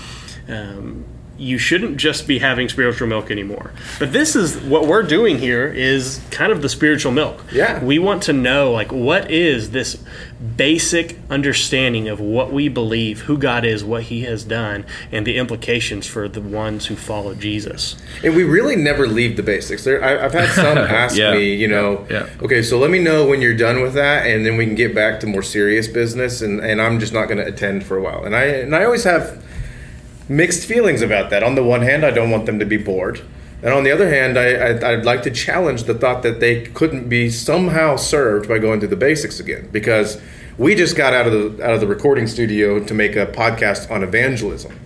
Um, 0.49 1.05
you 1.37 1.57
shouldn't 1.57 1.97
just 1.97 2.27
be 2.27 2.39
having 2.39 2.69
spiritual 2.69 3.07
milk 3.07 3.31
anymore. 3.31 3.71
But 3.97 4.13
this 4.13 4.35
is 4.35 4.55
what 4.57 4.85
we're 4.87 5.01
doing 5.03 5.39
here 5.39 5.65
is 5.67 6.21
kind 6.29 6.51
of 6.51 6.61
the 6.61 6.69
spiritual 6.69 7.11
milk. 7.11 7.43
Yeah. 7.51 7.83
We 7.83 7.97
want 7.97 8.23
to 8.23 8.33
know 8.33 8.71
like 8.71 8.91
what 8.91 9.31
is 9.31 9.71
this 9.71 9.97
basic 10.57 11.17
understanding 11.29 12.07
of 12.09 12.19
what 12.19 12.51
we 12.51 12.67
believe, 12.69 13.21
who 13.21 13.37
God 13.37 13.65
is, 13.65 13.83
what 13.83 14.03
he 14.03 14.21
has 14.23 14.43
done, 14.43 14.85
and 15.11 15.25
the 15.25 15.37
implications 15.37 16.05
for 16.05 16.27
the 16.27 16.41
ones 16.41 16.85
who 16.87 16.95
follow 16.95 17.33
Jesus. 17.33 17.95
And 18.23 18.35
we 18.35 18.43
really 18.43 18.75
never 18.75 19.07
leave 19.07 19.35
the 19.37 19.43
basics. 19.43 19.83
There, 19.83 20.03
I, 20.03 20.25
I've 20.25 20.33
had 20.33 20.49
some 20.49 20.77
ask 20.77 21.17
Yeah. 21.17 21.33
me, 21.33 21.55
you 21.55 21.67
know, 21.67 22.05
Yeah. 22.09 22.29
okay, 22.41 22.61
so 22.61 22.77
let 22.77 22.91
me 22.91 22.99
know 22.99 23.25
when 23.25 23.41
you're 23.41 23.55
done 23.57 23.81
with 23.81 23.93
that, 23.95 24.27
and 24.27 24.45
then 24.45 24.57
we 24.57 24.65
can 24.65 24.75
get 24.75 24.93
back 24.93 25.19
to 25.21 25.27
more 25.27 25.43
serious 25.43 25.87
business. 25.87 26.41
And, 26.41 26.59
and 26.59 26.81
I'm 26.81 26.99
just 26.99 27.13
not 27.13 27.25
going 27.27 27.37
to 27.39 27.45
attend 27.47 27.85
for 27.85 27.97
a 27.97 28.01
while. 28.01 28.23
And 28.23 28.35
I 28.35 28.43
and 28.43 28.75
I 28.75 28.83
always 28.85 29.03
have 29.05 29.43
mixed 30.29 30.65
feelings 30.65 31.01
about 31.01 31.29
that. 31.29 31.43
On 31.43 31.55
the 31.55 31.63
one 31.63 31.81
hand, 31.81 32.05
I 32.05 32.11
don't 32.11 32.31
want 32.31 32.45
them 32.45 32.59
to 32.59 32.65
be 32.65 32.77
bored. 32.77 33.21
And 33.61 33.73
on 33.73 33.83
the 33.83 33.91
other 33.91 34.09
hand, 34.09 34.37
I, 34.37 34.53
I, 34.55 34.91
I'd 34.91 35.05
like 35.05 35.23
to 35.23 35.31
challenge 35.31 35.83
the 35.83 35.93
thought 35.93 36.21
that 36.23 36.41
they 36.41 36.63
couldn't 36.63 37.07
be 37.07 37.29
somehow 37.29 37.95
served 37.95 38.49
by 38.49 38.59
going 38.59 38.81
through 38.81 38.89
the 38.89 38.97
basics 38.97 39.39
again. 39.39 39.69
Because 39.71 40.21
we 40.57 40.75
just 40.75 40.95
got 40.95 41.13
out 41.13 41.27
of 41.27 41.57
the 41.57 41.65
out 41.65 41.73
of 41.73 41.79
the 41.79 41.87
recording 41.87 42.27
studio 42.27 42.83
to 42.83 42.93
make 42.93 43.15
a 43.15 43.25
podcast 43.25 43.89
on 43.89 44.03
evangelism, 44.03 44.79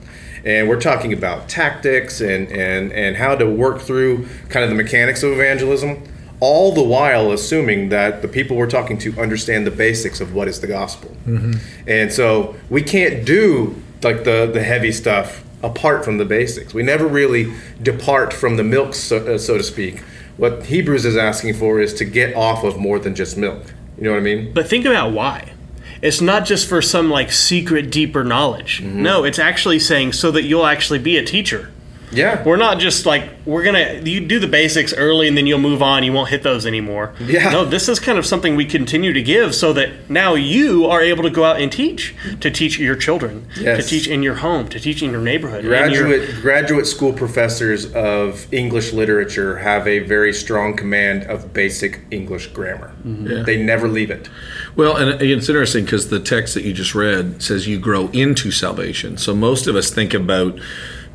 and 0.46 0.70
we're 0.70 0.80
talking 0.80 1.12
about 1.12 1.50
tactics 1.50 2.22
and 2.22 2.50
and 2.52 2.94
and 2.94 3.18
how 3.18 3.36
to 3.36 3.46
work 3.50 3.82
through 3.82 4.28
kind 4.50 4.64
of 4.64 4.70
the 4.70 4.76
mechanics 4.76 5.24
of 5.24 5.32
evangelism. 5.34 6.04
All 6.40 6.72
the 6.72 6.84
while 6.84 7.32
assuming 7.32 7.90
that 7.90 8.22
the 8.22 8.28
people 8.28 8.58
we're 8.58 8.70
talking 8.70 9.00
to 9.00 9.20
understand 9.20 9.66
the 9.66 9.72
basics 9.72 10.22
of 10.22 10.36
what 10.36 10.48
is 10.48 10.62
the 10.62 10.68
gospel. 10.68 11.10
Mm-hmm. 11.26 11.54
And 11.88 12.14
so 12.14 12.56
we 12.70 12.84
can't 12.84 13.26
do 13.26 13.82
like 14.04 14.24
the 14.24 14.50
the 14.52 14.64
heavy 14.64 14.92
stuff 14.92 15.44
apart 15.64 16.06
from 16.06 16.18
the 16.18 16.26
basics. 16.26 16.74
We 16.74 16.84
never 16.84 17.08
really 17.08 17.54
depart 17.82 18.34
from 18.34 18.58
the 18.58 18.64
milk, 18.64 18.94
so, 18.94 19.18
uh, 19.18 19.38
so 19.38 19.58
to 19.58 19.64
speak. 19.64 20.00
What 20.38 20.66
Hebrews 20.66 21.04
is 21.04 21.18
asking 21.18 21.56
for 21.56 21.80
is 21.80 21.94
to 21.96 22.06
get 22.06 22.36
off 22.36 22.64
of 22.64 22.78
more 22.78 23.00
than 23.00 23.16
just 23.16 23.38
milk. 23.38 23.74
You 23.98 24.04
know 24.04 24.12
what 24.12 24.20
I 24.20 24.22
mean? 24.22 24.54
But 24.54 24.68
think 24.68 24.86
about 24.86 25.12
why. 25.12 25.54
It's 26.02 26.22
not 26.22 26.46
just 26.46 26.68
for 26.70 26.82
some 26.82 27.10
like 27.10 27.32
secret 27.32 27.90
deeper 27.90 28.24
knowledge. 28.24 28.82
No, 28.82 29.24
it's 29.24 29.40
actually 29.40 29.80
saying 29.80 30.14
so 30.14 30.30
that 30.32 30.44
you'll 30.44 30.68
actually 30.68 31.00
be 31.00 31.18
a 31.18 31.26
teacher. 31.26 31.72
Yeah. 32.12 32.42
We're 32.44 32.56
not 32.58 32.80
just 32.80 33.06
like 33.06 33.30
we're 33.46 33.64
gonna 33.64 34.02
you 34.04 34.22
do 34.26 34.40
the 34.40 34.48
basics 34.48 34.94
early 34.94 35.28
and 35.28 35.38
then 35.38 35.46
you'll 35.46 35.60
move 35.60 35.82
on. 35.82 36.04
You 36.04 36.14
won't 36.14 36.30
hit 36.30 36.42
those 36.44 36.66
anymore. 36.66 37.14
Yeah. 37.20 37.52
No, 37.52 37.66
this 37.66 37.90
is 37.90 38.00
kind 38.00 38.18
of 38.18 38.26
something 38.26 38.56
we 38.56 38.66
continue 38.66 39.12
to 39.14 39.22
give 39.22 39.54
so 39.54 39.74
that 39.74 40.10
now 40.10 40.34
you 40.36 40.86
are 40.86 41.02
able 41.02 41.24
to 41.24 41.30
go 41.30 41.44
out 41.44 41.60
and 41.60 41.70
teach 41.72 42.16
to 42.40 42.50
teach 42.50 42.80
your 42.80 42.96
children, 42.96 43.48
Yes. 43.60 43.84
to 43.84 43.90
teach 43.90 44.08
in 44.08 44.24
your 44.24 44.36
home, 44.36 44.70
to 44.70 44.80
teach 44.80 45.04
in 45.04 45.12
your 45.12 45.22
neighborhood. 45.22 45.66
in 45.66 45.72
your- 45.72 45.80
graduate 45.80 46.30
graduate 46.42 46.88
school 46.88 47.12
professors 47.14 47.92
of 47.94 48.48
English 48.54 48.94
literature 48.94 49.58
have 49.58 49.86
a 49.88 50.00
very 50.00 50.34
strong 50.34 50.76
command 50.78 51.24
of 51.24 51.54
basic 51.54 52.00
English 52.12 52.48
grammar. 52.48 52.92
Mm-hmm. 53.06 53.28
Yeah. 53.28 53.44
They 53.44 53.62
never 53.62 53.88
leave 53.88 54.12
it. 54.12 54.30
Well, 54.76 54.96
and 54.96 55.22
it's 55.22 55.50
interesting 55.50 55.84
because 55.86 56.10
the 56.10 56.20
text 56.20 56.54
that 56.54 56.64
you 56.64 56.72
just 56.72 56.96
read 56.96 57.42
says 57.42 57.68
you 57.68 57.80
grow 57.80 58.08
into 58.14 58.52
salvation. 58.52 59.18
So 59.18 59.36
most 59.36 59.68
of 59.68 59.76
us 59.76 59.90
think 59.90 60.14
about 60.14 60.58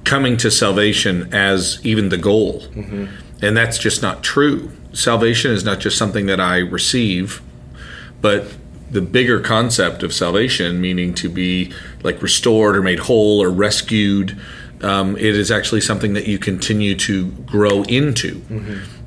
coming 0.04 0.37
to 0.38 0.50
salvation 0.50 1.32
as 1.32 1.80
even 1.85 2.09
the 2.09 2.18
goal. 2.18 2.64
And 3.40 3.56
that's 3.56 3.78
just 3.78 4.02
not 4.02 4.23
true. 4.23 4.71
Salvation 4.92 5.50
is 5.52 5.64
not 5.64 5.80
just 5.80 5.97
something 5.99 6.26
that 6.26 6.40
I 6.40 6.59
receive, 6.59 7.40
but 8.21 8.44
the 8.90 9.00
bigger 9.00 9.40
concept 9.40 10.02
of 10.02 10.12
salvation, 10.12 10.80
meaning 10.80 11.14
to 11.14 11.28
be 11.28 11.73
like 12.02 12.21
restored 12.23 12.76
or 12.76 12.82
made 12.82 12.99
whole 13.00 13.42
or 13.42 13.50
rescued, 13.50 14.38
um, 14.82 15.16
it 15.16 15.37
is 15.37 15.50
actually 15.50 15.80
something 15.80 16.12
that 16.12 16.26
you 16.26 16.38
continue 16.38 16.94
to 16.97 17.30
grow 17.47 17.82
into. 17.85 18.42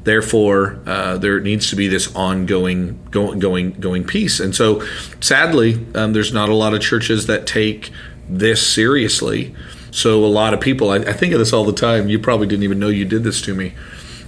Therefore, 0.03 0.79
uh, 0.85 1.17
there 1.17 1.39
needs 1.39 1.69
to 1.71 1.75
be 1.75 1.87
this 1.87 2.13
ongoing, 2.15 2.99
going, 3.11 3.39
going, 3.39 3.71
going 3.73 4.03
piece. 4.03 4.39
And 4.39 4.55
so, 4.55 4.83
sadly, 5.19 5.85
um, 5.95 6.13
there's 6.13 6.31
not 6.31 6.49
a 6.49 6.53
lot 6.53 6.73
of 6.73 6.81
churches 6.81 7.25
that 7.25 7.47
take 7.47 7.91
this 8.29 8.65
seriously. 8.65 9.55
So, 9.95 10.25
a 10.25 10.27
lot 10.27 10.53
of 10.53 10.59
people, 10.59 10.89
I, 10.89 10.97
I 10.97 11.13
think 11.13 11.31
of 11.31 11.39
this 11.39 11.53
all 11.53 11.63
the 11.63 11.71
time. 11.71 12.09
You 12.09 12.19
probably 12.19 12.47
didn't 12.47 12.63
even 12.63 12.79
know 12.79 12.89
you 12.89 13.05
did 13.05 13.23
this 13.23 13.41
to 13.43 13.55
me. 13.55 13.73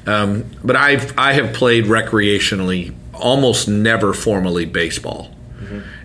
Um, 0.05 0.45
but 0.63 0.77
I've 0.77 1.17
I 1.17 1.33
have 1.33 1.53
played 1.53 1.85
recreationally, 1.85 2.95
almost 3.13 3.67
never 3.67 4.13
formally 4.13 4.65
baseball. 4.65 5.35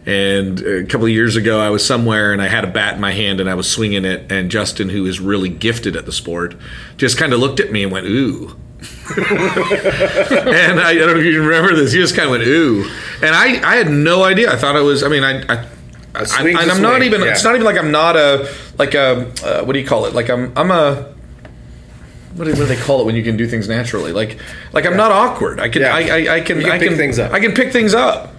And 0.04 0.60
a 0.60 0.84
couple 0.84 1.06
of 1.06 1.12
years 1.12 1.36
ago, 1.36 1.60
I 1.60 1.70
was 1.70 1.86
somewhere 1.86 2.32
and 2.32 2.42
I 2.42 2.48
had 2.48 2.64
a 2.64 2.66
bat 2.66 2.96
in 2.96 3.00
my 3.00 3.12
hand 3.12 3.38
and 3.38 3.48
I 3.48 3.54
was 3.54 3.70
swinging 3.70 4.04
it. 4.04 4.32
And 4.32 4.50
Justin, 4.50 4.88
who 4.88 5.06
is 5.06 5.20
really 5.20 5.48
gifted 5.48 5.94
at 5.94 6.06
the 6.06 6.12
sport, 6.12 6.56
just 6.96 7.16
kind 7.16 7.32
of 7.32 7.38
looked 7.38 7.60
at 7.60 7.70
me 7.70 7.84
and 7.84 7.92
went, 7.92 8.06
"Ooh." 8.06 8.56
and 9.16 10.80
I, 10.80 10.90
I 10.90 10.94
don't 10.94 11.14
know 11.14 11.20
if 11.20 11.24
you 11.24 11.40
remember 11.40 11.76
this. 11.76 11.92
He 11.92 12.00
just 12.00 12.16
kind 12.16 12.26
of 12.26 12.32
went, 12.32 12.42
"Ooh," 12.42 12.82
and 13.22 13.32
I, 13.32 13.62
I 13.62 13.76
had 13.76 13.90
no 13.90 14.24
idea. 14.24 14.52
I 14.52 14.56
thought 14.56 14.74
it 14.74 14.80
was. 14.80 15.04
I 15.04 15.08
mean, 15.08 15.22
I, 15.22 15.44
I 15.48 15.68
I, 16.14 16.48
and 16.48 16.70
I'm 16.70 16.82
not 16.82 17.02
even. 17.02 17.22
yeah. 17.22 17.28
It's 17.28 17.44
not 17.44 17.54
even 17.54 17.64
like 17.64 17.78
I'm 17.78 17.90
not 17.90 18.16
a 18.16 18.52
like 18.78 18.94
a 18.94 19.32
uh, 19.44 19.64
what 19.64 19.72
do 19.72 19.78
you 19.78 19.86
call 19.86 20.06
it? 20.06 20.14
Like 20.14 20.28
I'm 20.28 20.52
I'm 20.56 20.70
a 20.70 21.12
what 22.34 22.44
do, 22.44 22.50
what 22.50 22.56
do 22.58 22.64
they 22.66 22.76
call 22.76 23.00
it 23.00 23.04
when 23.04 23.14
you 23.14 23.22
can 23.22 23.36
do 23.36 23.46
things 23.46 23.68
naturally? 23.68 24.12
Like 24.12 24.38
like 24.72 24.86
I'm 24.86 24.96
not 24.96 25.10
awkward. 25.10 25.60
I 25.60 25.68
can 25.68 25.82
Yeah. 25.82 25.94
I, 25.94 26.00
I, 26.00 26.34
I 26.36 26.40
can 26.40 26.60
can 26.60 26.70
I 26.70 26.78
pick 26.78 26.88
can 26.88 26.96
things 26.98 27.18
up. 27.18 27.32
I 27.32 27.40
can 27.40 27.52
pick 27.52 27.72
things 27.72 27.94
up. 27.94 28.34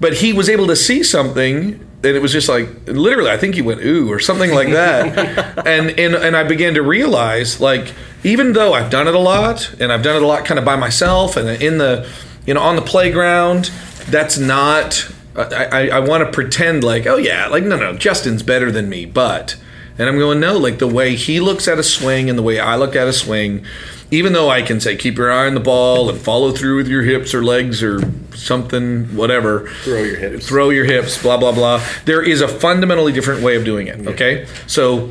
But 0.00 0.14
he 0.14 0.32
was 0.32 0.48
able 0.48 0.66
to 0.66 0.76
see 0.76 1.02
something 1.04 1.80
and 2.04 2.16
it 2.16 2.20
was 2.20 2.32
just 2.32 2.48
like 2.48 2.68
literally 2.86 3.30
I 3.30 3.38
think 3.38 3.54
he 3.54 3.62
went 3.62 3.82
ooh 3.84 4.10
or 4.10 4.18
something 4.18 4.50
like 4.52 4.68
that. 4.70 5.58
and 5.66 5.90
and 5.98 6.14
and 6.14 6.36
I 6.36 6.42
began 6.42 6.74
to 6.74 6.82
realize 6.82 7.60
like 7.60 7.92
even 8.24 8.52
though 8.52 8.72
I've 8.72 8.90
done 8.90 9.06
it 9.08 9.14
a 9.14 9.18
lot 9.18 9.72
and 9.80 9.92
I've 9.92 10.02
done 10.02 10.16
it 10.16 10.22
a 10.22 10.26
lot 10.26 10.44
kind 10.44 10.58
of 10.58 10.64
by 10.64 10.76
myself 10.76 11.36
and 11.36 11.48
in 11.62 11.78
the 11.78 12.08
you 12.46 12.54
know 12.54 12.60
on 12.60 12.76
the 12.76 12.82
playground 12.82 13.70
that's 14.08 14.36
not 14.36 15.10
I, 15.36 15.64
I, 15.64 15.88
I 15.88 15.98
want 16.00 16.24
to 16.24 16.30
pretend 16.30 16.84
like 16.84 17.06
oh 17.06 17.16
yeah 17.16 17.46
like 17.48 17.64
no 17.64 17.76
no 17.76 17.94
Justin's 17.96 18.42
better 18.42 18.70
than 18.70 18.88
me 18.88 19.04
but 19.06 19.56
and 19.98 20.08
I'm 20.08 20.18
going 20.18 20.40
no 20.40 20.56
like 20.56 20.78
the 20.78 20.86
way 20.88 21.14
he 21.16 21.40
looks 21.40 21.66
at 21.68 21.78
a 21.78 21.82
swing 21.82 22.28
and 22.30 22.38
the 22.38 22.42
way 22.42 22.58
I 22.60 22.76
look 22.76 22.94
at 22.96 23.06
a 23.08 23.12
swing 23.12 23.64
even 24.10 24.32
though 24.32 24.48
I 24.50 24.62
can 24.62 24.80
say 24.80 24.96
keep 24.96 25.16
your 25.16 25.32
eye 25.32 25.46
on 25.46 25.54
the 25.54 25.60
ball 25.60 26.08
and 26.08 26.18
follow 26.20 26.52
through 26.52 26.76
with 26.76 26.88
your 26.88 27.02
hips 27.02 27.34
or 27.34 27.42
legs 27.42 27.82
or 27.82 28.00
something 28.36 29.16
whatever 29.16 29.68
Throw 29.82 30.02
your 30.02 30.16
hips. 30.16 30.46
throw 30.48 30.70
your 30.70 30.84
hips 30.84 31.20
blah 31.20 31.36
blah 31.36 31.52
blah 31.52 31.84
there 32.04 32.22
is 32.22 32.40
a 32.40 32.48
fundamentally 32.48 33.12
different 33.12 33.42
way 33.42 33.56
of 33.56 33.64
doing 33.64 33.86
it 33.88 34.06
okay 34.06 34.46
so 34.66 35.10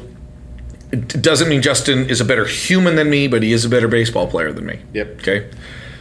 it 0.91 1.07
doesn't 1.21 1.49
mean 1.49 1.61
Justin 1.61 2.07
is 2.09 2.21
a 2.21 2.25
better 2.25 2.45
human 2.45 2.95
than 2.95 3.09
me 3.09 3.27
but 3.27 3.41
he 3.43 3.51
is 3.51 3.65
a 3.65 3.69
better 3.69 3.87
baseball 3.87 4.27
player 4.27 4.51
than 4.53 4.65
me 4.65 4.79
Yep. 4.93 5.19
okay 5.19 5.49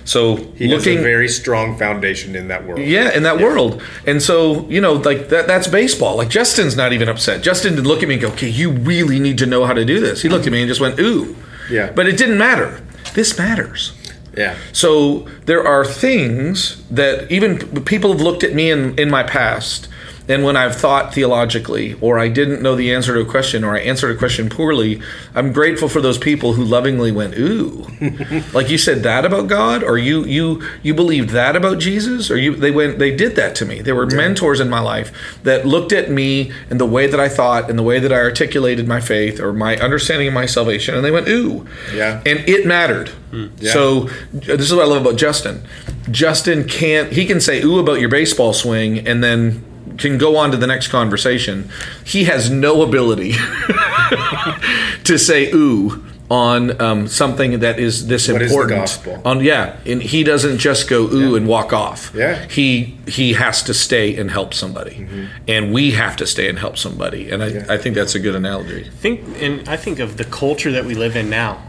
so 0.05 0.37
He 0.57 0.69
has 0.71 0.87
a 0.87 0.97
very 0.97 1.29
strong 1.29 1.77
foundation 1.79 2.35
in 2.35 2.49
that 2.49 2.67
world. 2.67 2.81
yeah, 2.81 3.17
in 3.17 3.23
that 3.23 3.39
world. 3.39 3.83
And 4.07 4.21
so, 4.23 4.69
you 4.69 4.81
know, 4.81 4.95
like 4.95 5.29
that 5.29 5.47
that's 5.47 5.69
baseball. 5.69 6.17
Like 6.17 6.29
Justin's 6.29 6.77
not 6.77 6.93
even 6.93 7.09
upset. 7.09 7.43
Justin 7.43 7.75
didn't 7.75 7.87
look 7.87 8.03
at 8.03 8.09
me 8.09 8.15
and 8.15 8.23
go, 8.23 8.29
Okay, 8.31 8.49
you 8.49 8.71
really 8.71 9.19
need 9.21 9.39
to 9.39 9.47
know 9.47 9.65
how 9.65 9.73
to 9.75 9.85
do 9.85 10.01
this. 10.01 10.23
He 10.23 10.29
looked 10.29 10.47
at 10.47 10.53
me 10.53 10.61
and 10.63 10.69
just 10.69 10.81
went, 10.81 10.99
Ooh. 10.99 11.37
Yeah. 11.71 11.93
But 11.93 12.07
it 12.09 12.17
didn't 12.19 12.39
matter. 12.39 12.81
This 13.15 13.39
matters. 13.39 13.93
Yeah. 14.37 14.57
So 14.73 15.29
there 15.47 15.67
are 15.67 15.85
things 15.85 16.83
that 16.91 17.31
even 17.31 17.85
people 17.85 18.13
have 18.13 18.21
looked 18.21 18.43
at 18.43 18.55
me 18.55 18.71
in, 18.71 18.99
in 18.99 19.11
my 19.11 19.23
past, 19.23 19.89
and 20.29 20.45
when 20.45 20.57
I've 20.57 20.77
thought 20.77 21.13
theologically, 21.15 21.95
or 22.01 22.19
I 22.19 22.29
didn't 22.29 22.63
know 22.63 22.77
the 22.77 22.95
answer 22.95 23.15
to 23.15 23.21
a 23.21 23.25
question, 23.25 23.65
or 23.65 23.75
I 23.75 23.81
answered 23.81 24.15
a 24.15 24.19
question 24.19 24.49
poorly, 24.49 25.01
I'm 25.35 25.53
grateful 25.53 25.89
for 25.89 26.01
those 26.01 26.19
people 26.19 26.53
who 26.53 26.65
lovingly 26.65 27.11
went, 27.11 27.37
"Ooh, 27.37 27.87
like 28.53 28.71
you 28.71 28.79
said 28.79 29.03
that 29.03 29.25
about 29.25 29.49
God, 29.49 29.83
or 29.83 29.99
you 29.99 30.25
you 30.25 30.63
you 30.83 30.95
believed 30.95 31.31
that 31.31 31.57
about 31.57 31.79
Jesus, 31.79 32.31
or 32.31 32.37
you 32.39 32.55
they 32.55 32.71
went 32.71 32.99
they 32.99 33.15
did 33.15 33.35
that 33.37 33.55
to 33.57 33.67
me. 33.67 33.81
There 33.81 33.95
were 33.95 34.07
mentors 34.07 34.61
in 34.61 34.71
my 34.71 34.81
life 34.81 35.39
that 35.43 35.67
looked 35.67 35.93
at 35.93 36.11
me 36.11 36.53
and 36.71 36.79
the 36.81 36.87
way 36.87 37.07
that 37.07 37.19
I 37.21 37.29
thought 37.29 37.69
and 37.69 37.79
the 37.79 37.83
way 37.83 37.99
that 37.99 38.13
I 38.13 38.19
articulated 38.21 38.87
my 38.87 39.01
faith 39.01 39.41
or 39.41 39.53
my 39.53 39.77
understanding 39.79 40.29
of 40.29 40.35
my 40.35 40.47
salvation, 40.47 40.95
and 40.95 41.05
they 41.05 41.11
went, 41.11 41.29
"Ooh, 41.29 41.67
Yeah. 41.95 42.21
and 42.25 42.39
it 42.49 42.67
mattered. 42.67 43.09
Hmm. 43.33 43.47
So 43.63 44.09
uh, 44.09 44.11
this 44.33 44.61
is 44.71 44.75
what 44.75 44.83
I 44.85 44.89
love 44.89 45.03
about 45.05 45.17
Justin. 45.17 45.63
Justin 46.11 46.65
can't 46.65 47.13
he 47.13 47.25
can 47.27 47.41
say 47.41 47.63
ooh 47.63 47.79
about 47.79 48.01
your 48.01 48.09
baseball 48.09 48.53
swing 48.53 48.99
and 49.07 49.23
then 49.25 49.65
can 49.99 50.19
go 50.19 50.37
on 50.37 50.51
to 50.51 50.57
the 50.57 50.67
next 50.67 50.89
conversation. 50.89 51.69
He 52.05 52.25
has 52.25 52.51
no 52.51 52.83
ability 52.83 53.33
to 55.05 55.19
say 55.19 55.51
ooh 55.53 56.05
on 56.31 56.81
um, 56.81 57.07
something 57.09 57.61
that 57.61 57.79
is 57.79 58.07
this 58.07 58.27
What 58.29 58.41
is 58.41 58.51
the 58.51 58.55
important. 58.57 58.81
gospel? 58.81 59.21
On 59.25 59.45
yeah, 59.45 59.77
and 59.85 60.03
he 60.03 60.25
doesn't 60.25 60.59
just 60.59 60.89
go 60.89 61.03
ooh 61.13 61.35
and 61.37 61.47
walk 61.47 61.73
off. 61.75 62.11
Yeah. 62.15 62.47
he 62.49 62.97
he 63.07 63.35
has 63.35 63.63
to 63.65 63.75
stay 63.75 64.17
and 64.17 64.31
help 64.31 64.55
somebody, 64.55 65.07
and 65.47 65.73
we 65.75 65.91
have 65.91 66.17
to 66.17 66.27
stay 66.27 66.49
and 66.49 66.59
help 66.59 66.79
somebody. 66.79 67.31
And 67.31 67.43
I, 67.43 67.47
Yeah. 67.49 67.67
I 67.69 67.77
think 67.77 67.95
that's 67.97 68.15
a 68.15 68.21
good 68.21 68.35
analogy. 68.35 68.85
think 68.85 69.21
and 69.43 69.69
I 69.69 69.77
think 69.77 69.99
of 69.99 70.17
the 70.17 70.25
culture 70.25 70.73
that 70.73 70.85
we 70.87 70.95
live 70.95 71.17
in 71.17 71.29
now. 71.29 71.63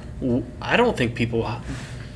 I 0.61 0.77
don't 0.77 0.95
think 0.95 1.15
people 1.15 1.45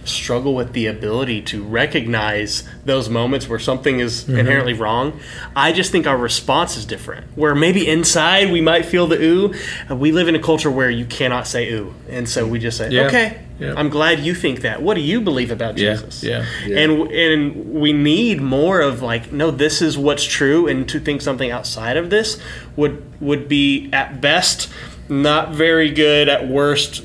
struggle 0.07 0.53
with 0.55 0.73
the 0.73 0.87
ability 0.87 1.41
to 1.43 1.63
recognize 1.63 2.63
those 2.85 3.09
moments 3.09 3.47
where 3.49 3.59
something 3.59 3.99
is 3.99 4.17
Mm-hmm. 4.23 4.39
inherently 4.39 4.73
wrong. 4.73 5.19
I 5.55 5.71
just 5.71 5.91
think 5.91 6.07
our 6.07 6.17
response 6.17 6.75
is 6.77 6.85
different. 6.85 7.25
Where 7.35 7.53
maybe 7.55 7.87
inside 7.87 8.51
we 8.51 8.61
might 8.61 8.85
feel 8.85 9.07
the 9.07 9.21
ooh, 9.21 9.53
we 9.95 10.11
live 10.11 10.27
in 10.27 10.35
a 10.35 10.39
culture 10.39 10.71
where 10.71 10.89
you 10.89 11.05
cannot 11.05 11.47
say 11.47 11.71
ooh, 11.71 11.93
and 12.09 12.27
so 12.27 12.45
we 12.47 12.59
just 12.59 12.77
say, 12.77 12.89
Yeah. 12.89 13.03
"Okay, 13.07 13.37
Yeah. 13.59 13.73
I'm 13.77 13.89
glad 13.89 14.19
you 14.19 14.33
think 14.35 14.61
that. 14.61 14.81
What 14.81 14.95
do 14.95 15.01
you 15.01 15.21
believe 15.21 15.51
about 15.51 15.77
Yeah. 15.77 15.93
Jesus?" 15.93 16.23
Yeah. 16.23 16.45
And 16.67 17.11
and 17.11 17.73
we 17.73 17.93
need 17.93 18.41
more 18.41 18.81
of 18.81 19.01
like, 19.01 19.31
no, 19.31 19.51
this 19.51 19.81
is 19.81 19.97
what's 19.97 20.23
true, 20.25 20.67
and 20.67 20.87
to 20.89 20.99
think 20.99 21.21
something 21.21 21.51
outside 21.51 21.95
of 21.97 22.09
this 22.09 22.37
would 22.75 23.01
would 23.21 23.47
be 23.47 23.89
at 23.93 24.19
best 24.21 24.69
not 25.09 25.53
very 25.53 25.89
good, 25.89 26.27
at 26.27 26.47
worst 26.49 27.01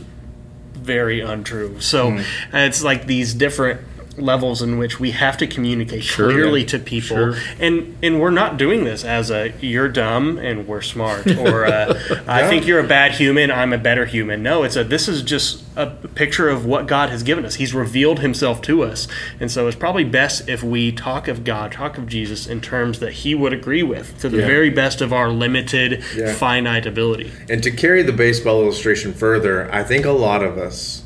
very 0.82 1.20
untrue. 1.20 1.80
So 1.80 2.10
Hmm. 2.10 2.20
it's 2.52 2.82
like 2.82 3.06
these 3.06 3.34
different 3.34 3.80
levels 4.18 4.60
in 4.62 4.78
which 4.78 5.00
we 5.00 5.12
have 5.12 5.36
to 5.38 5.46
communicate 5.46 6.02
Sure. 6.04 6.30
clearly 6.30 6.64
to 6.66 6.78
people 6.78 7.16
Sure. 7.16 7.34
and 7.58 7.96
and 8.02 8.20
we're 8.20 8.30
not 8.30 8.56
doing 8.58 8.84
this 8.84 9.04
as 9.04 9.30
a 9.30 9.52
you're 9.60 9.88
dumb 9.88 10.36
and 10.38 10.66
we're 10.68 10.82
smart 10.82 11.26
or 11.38 11.64
uh, 11.64 11.98
I 12.26 12.46
think 12.48 12.66
you're 12.66 12.78
a 12.80 12.86
bad 12.86 13.12
human 13.12 13.50
I'm 13.50 13.72
a 13.72 13.78
better 13.78 14.04
human 14.04 14.42
no 14.42 14.64
it's 14.64 14.76
a 14.76 14.84
this 14.84 15.08
is 15.08 15.22
just 15.22 15.64
a 15.76 15.86
picture 15.86 16.48
of 16.50 16.66
what 16.66 16.86
God 16.86 17.08
has 17.08 17.22
given 17.22 17.44
us 17.46 17.54
he's 17.54 17.72
revealed 17.74 18.18
himself 18.20 18.60
to 18.62 18.82
us 18.82 19.08
and 19.40 19.50
so 19.50 19.66
it's 19.66 19.76
probably 19.76 20.04
best 20.04 20.48
if 20.48 20.62
we 20.62 20.92
talk 20.92 21.26
of 21.28 21.42
God 21.44 21.72
talk 21.72 21.96
of 21.96 22.06
Jesus 22.06 22.46
in 22.46 22.60
terms 22.60 22.98
that 22.98 23.12
he 23.12 23.34
would 23.34 23.52
agree 23.54 23.82
with 23.82 24.18
to 24.20 24.28
the 24.28 24.38
Yeah. 24.38 24.46
very 24.46 24.68
best 24.70 25.00
of 25.00 25.12
our 25.12 25.30
limited 25.30 26.02
Yeah. 26.14 26.34
finite 26.34 26.84
ability 26.86 27.30
And 27.48 27.62
to 27.62 27.70
carry 27.70 28.02
the 28.02 28.12
baseball 28.12 28.62
illustration 28.62 29.12
further, 29.14 29.68
I 29.72 29.82
think 29.82 30.04
a 30.04 30.10
lot 30.12 30.42
of 30.42 30.58
us 30.58 31.01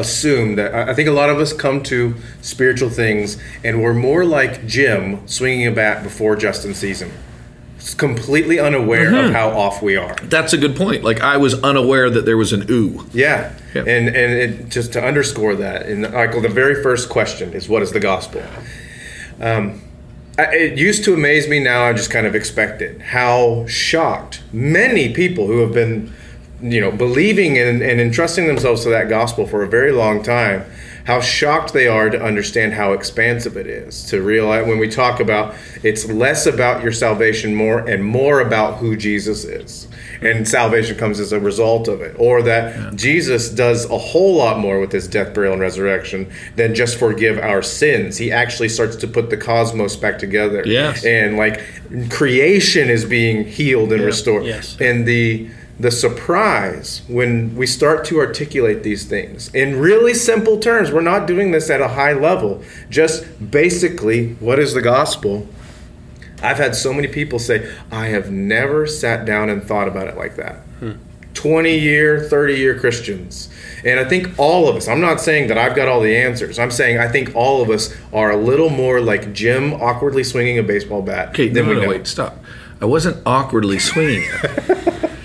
assume 0.00 0.56
that 0.56 0.74
I 0.74 0.94
think 0.94 1.08
a 1.08 1.12
lot 1.12 1.30
of 1.30 1.38
us 1.38 1.52
come 1.52 1.82
to 1.84 2.14
spiritual 2.42 2.90
things 2.90 3.36
and 3.62 3.82
we're 3.82 3.94
more 3.94 4.24
like 4.24 4.66
Jim 4.66 5.26
swinging 5.26 5.66
a 5.66 5.72
bat 5.72 6.02
before 6.02 6.36
Justin 6.36 6.74
sees 6.74 7.00
him. 7.02 7.10
It's 7.76 7.92
completely 7.94 8.58
unaware 8.58 9.14
of 9.26 9.32
how 9.32 9.50
off 9.50 9.82
we 9.82 9.96
are. 9.96 10.14
That's 10.22 10.54
a 10.54 10.56
good 10.56 10.74
point. 10.74 11.04
Like 11.04 11.20
I 11.20 11.36
was 11.36 11.54
unaware 11.62 12.08
that 12.08 12.24
there 12.24 12.36
was 12.38 12.52
an 12.54 12.64
ooh. 12.70 13.04
Yeah, 13.12 13.52
Yep. 13.74 13.86
and 13.86 14.08
and 14.08 14.32
it, 14.32 14.68
just 14.70 14.92
to 14.94 15.04
underscore 15.04 15.54
that, 15.56 15.86
in 15.86 16.00
Michael, 16.00 16.40
the 16.40 16.48
very 16.48 16.82
first 16.82 17.10
question 17.10 17.52
is, 17.52 17.68
"What 17.68 17.82
is 17.82 17.92
the 17.92 18.00
gospel?" 18.00 18.42
Um, 19.40 19.82
I, 20.38 20.44
it 20.54 20.78
used 20.78 21.04
to 21.04 21.12
amaze 21.14 21.46
me. 21.48 21.60
Now 21.60 21.84
I 21.84 21.92
just 21.92 22.10
kind 22.10 22.26
of 22.26 22.34
expect 22.34 22.80
it. 22.80 23.00
How 23.02 23.66
shocked 23.66 24.42
many 24.52 25.12
people 25.12 25.46
who 25.46 25.58
have 25.58 25.72
been, 25.74 26.10
you 26.64 26.80
know, 26.80 26.90
believing 26.90 27.58
and, 27.58 27.82
and 27.82 28.00
entrusting 28.00 28.46
themselves 28.46 28.82
to 28.84 28.88
that 28.88 29.08
gospel 29.08 29.46
for 29.46 29.62
a 29.62 29.68
very 29.68 29.92
long 29.92 30.22
time. 30.22 30.64
How 31.04 31.20
shocked 31.20 31.74
they 31.74 31.86
are 31.86 32.08
to 32.08 32.18
understand 32.22 32.72
how 32.72 32.94
expansive 32.94 33.58
it 33.58 33.66
is. 33.66 34.06
To 34.06 34.22
realize 34.22 34.66
when 34.66 34.78
we 34.78 34.88
talk 34.88 35.20
about 35.20 35.54
it's 35.82 36.06
less 36.08 36.46
about 36.46 36.82
your 36.82 36.92
salvation 36.92 37.54
more 37.54 37.80
and 37.80 38.02
more 38.02 38.40
about 38.40 38.78
who 38.78 38.96
Jesus 38.96 39.44
is 39.44 39.86
and 40.22 40.48
salvation 40.48 40.96
comes 40.96 41.20
as 41.20 41.32
a 41.32 41.40
result 41.40 41.88
of 41.88 42.00
it 42.00 42.14
or 42.18 42.40
that 42.40 42.94
jesus 42.94 43.50
does 43.50 43.84
a 43.90 43.98
whole 43.98 44.36
lot 44.36 44.60
more 44.60 44.78
with 44.78 44.92
his 44.92 45.08
death 45.08 45.34
burial 45.34 45.52
and 45.52 45.60
resurrection 45.60 46.30
than 46.54 46.72
just 46.72 46.96
forgive 46.98 47.36
our 47.38 47.60
sins 47.60 48.16
he 48.16 48.30
actually 48.30 48.68
starts 48.68 48.94
to 48.94 49.08
put 49.08 49.28
the 49.28 49.36
cosmos 49.36 49.96
back 49.96 50.16
together 50.18 50.62
Yes. 50.64 51.04
and 51.04 51.36
like 51.36 51.60
creation 52.10 52.88
is 52.88 53.04
being 53.04 53.44
healed 53.44 53.92
and 53.92 54.02
restored 54.04 54.44
Yes. 54.46 54.76
and 54.80 55.04
the 55.06 55.48
the 55.78 55.90
surprise 55.90 57.02
when 57.08 57.56
we 57.56 57.66
start 57.66 58.04
to 58.04 58.20
articulate 58.20 58.82
these 58.84 59.04
things 59.04 59.52
in 59.54 59.80
really 59.80 60.14
simple 60.14 60.58
terms 60.58 60.92
we're 60.92 61.00
not 61.00 61.26
doing 61.26 61.50
this 61.50 61.68
at 61.68 61.80
a 61.80 61.88
high 61.88 62.12
level 62.12 62.62
just 62.90 63.50
basically 63.50 64.34
what 64.34 64.58
is 64.58 64.74
the 64.74 64.82
gospel 64.82 65.48
I've 66.44 66.58
had 66.58 66.76
so 66.76 66.92
many 66.92 67.08
people 67.08 67.38
say, 67.38 67.72
I 67.90 68.08
have 68.08 68.30
never 68.30 68.86
sat 68.86 69.24
down 69.24 69.48
and 69.48 69.62
thought 69.62 69.88
about 69.88 70.08
it 70.08 70.16
like 70.16 70.36
that. 70.36 70.56
Hmm. 70.78 70.92
20 71.32 71.76
year, 71.76 72.20
30 72.20 72.54
year 72.54 72.78
Christians. 72.78 73.48
And 73.84 73.98
I 73.98 74.04
think 74.04 74.38
all 74.38 74.68
of 74.68 74.76
us, 74.76 74.86
I'm 74.86 75.00
not 75.00 75.20
saying 75.20 75.48
that 75.48 75.58
I've 75.58 75.74
got 75.74 75.88
all 75.88 76.00
the 76.00 76.16
answers. 76.16 76.58
I'm 76.58 76.70
saying 76.70 76.98
I 76.98 77.08
think 77.08 77.34
all 77.34 77.60
of 77.62 77.70
us 77.70 77.94
are 78.12 78.30
a 78.30 78.36
little 78.36 78.70
more 78.70 79.00
like 79.00 79.32
Jim 79.32 79.74
awkwardly 79.74 80.22
swinging 80.22 80.58
a 80.58 80.62
baseball 80.62 81.02
bat 81.02 81.30
Okay, 81.30 81.48
no, 81.48 81.62
we 81.62 81.74
no, 81.74 81.82
know. 81.82 81.88
wait, 81.88 82.06
stop. 82.06 82.38
I 82.80 82.84
wasn't 82.84 83.20
awkwardly 83.26 83.78
swinging 83.78 84.22
it. 84.22 85.10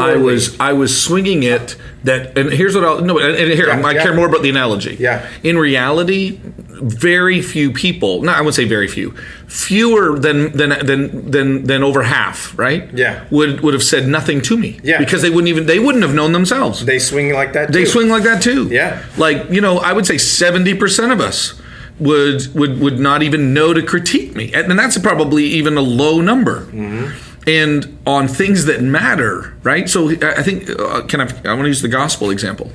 I 0.00 0.16
was 0.16 0.58
I 0.60 0.72
was 0.72 1.00
swinging 1.00 1.42
it 1.42 1.76
that 2.04 2.36
and 2.36 2.52
here's 2.52 2.74
what 2.74 2.84
I'll 2.84 3.00
no 3.00 3.18
and 3.18 3.36
and 3.36 3.52
here 3.52 3.68
Yeah, 3.68 3.86
I 3.86 3.92
yeah. 3.92 4.02
care 4.02 4.14
more 4.14 4.26
about 4.26 4.42
the 4.42 4.50
analogy. 4.50 4.96
Yeah. 4.98 5.28
In 5.42 5.58
reality, 5.58 6.40
very 6.82 7.42
few 7.42 7.72
people. 7.72 8.22
No, 8.22 8.32
I 8.32 8.40
would 8.40 8.54
say 8.54 8.64
very 8.64 8.88
few. 8.88 9.14
Fewer 9.46 10.18
than 10.18 10.52
than 10.56 10.70
than 10.86 11.30
than 11.30 11.64
than 11.64 11.82
over 11.82 12.02
half. 12.02 12.58
Right. 12.58 12.90
Yeah. 12.94 13.24
Would 13.30 13.60
would 13.60 13.74
have 13.74 13.82
said 13.82 14.08
nothing 14.08 14.40
to 14.42 14.56
me. 14.56 14.80
Yeah. 14.82 14.98
Because 14.98 15.22
they 15.22 15.30
wouldn't 15.30 15.48
even 15.48 15.66
they 15.66 15.78
wouldn't 15.78 16.02
have 16.04 16.14
known 16.14 16.32
themselves. 16.32 16.84
They 16.84 16.98
swing 16.98 17.32
like 17.32 17.52
that 17.52 17.72
They 17.72 17.84
swing 17.84 18.08
like 18.08 18.22
that 18.24 18.42
too. 18.42 18.68
Yeah. 18.70 19.02
Like 19.16 19.50
you 19.50 19.60
know, 19.60 19.78
I 19.78 19.92
would 19.92 20.06
say 20.06 20.18
seventy 20.18 20.74
percent 20.74 21.12
of 21.12 21.20
us 21.20 21.60
would 21.98 22.52
would 22.54 22.80
would 22.80 22.98
not 22.98 23.22
even 23.22 23.52
know 23.52 23.74
to 23.74 23.82
critique 23.82 24.34
me, 24.34 24.52
and 24.54 24.78
that's 24.78 24.98
probably 24.98 25.44
even 25.44 25.76
a 25.76 25.82
low 25.82 26.20
number. 26.20 26.62
Mm-hmm. 26.66 27.29
And 27.50 27.98
on 28.06 28.28
things 28.28 28.66
that 28.66 28.80
matter, 28.80 29.54
right? 29.64 29.88
So 29.88 30.10
I 30.10 30.42
think 30.42 30.70
uh, 30.70 31.02
can 31.02 31.20
I? 31.20 31.24
I 31.44 31.54
want 31.54 31.62
to 31.62 31.68
use 31.68 31.82
the 31.82 31.88
gospel 31.88 32.30
example. 32.30 32.70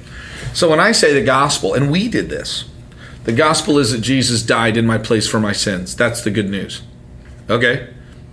So 0.54 0.70
when 0.70 0.80
I 0.80 0.92
say 0.92 1.14
the 1.14 1.24
gospel, 1.24 1.74
and 1.74 1.90
we 1.90 2.10
did 2.10 2.30
this, 2.30 2.66
the 3.24 3.32
gospel 3.32 3.80
is 3.80 3.92
that 3.92 4.02
Jesus 4.02 4.44
died 4.44 4.76
in 4.76 4.86
my 4.86 4.98
place 4.98 5.28
for 5.28 5.40
my 5.40 5.54
sins. 5.54 5.96
That's 5.96 6.24
the 6.24 6.32
good 6.32 6.50
news. 6.50 6.82
Okay. 7.50 7.88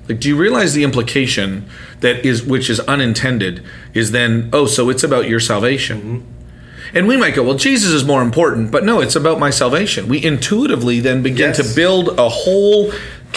Like, 0.08 0.18
do 0.18 0.28
you 0.28 0.36
realize 0.36 0.74
the 0.74 0.82
implication 0.82 1.68
that 2.00 2.26
is, 2.26 2.42
which 2.42 2.68
is 2.68 2.80
unintended, 2.80 3.64
is 3.94 4.10
then, 4.10 4.50
oh, 4.52 4.66
so 4.66 4.90
it's 4.90 5.04
about 5.04 5.28
your 5.28 5.38
salvation. 5.40 6.26
And 6.92 7.06
we 7.06 7.16
might 7.16 7.34
go, 7.34 7.44
well, 7.44 7.56
Jesus 7.56 7.92
is 7.92 8.04
more 8.04 8.20
important, 8.20 8.72
but 8.72 8.84
no, 8.84 9.00
it's 9.00 9.16
about 9.16 9.38
my 9.38 9.50
salvation. 9.50 10.08
We 10.08 10.22
intuitively 10.22 11.00
then 11.00 11.22
begin 11.22 11.50
Yes. 11.50 11.56
to 11.68 11.74
build 11.74 12.18
a 12.18 12.28
whole 12.28 12.92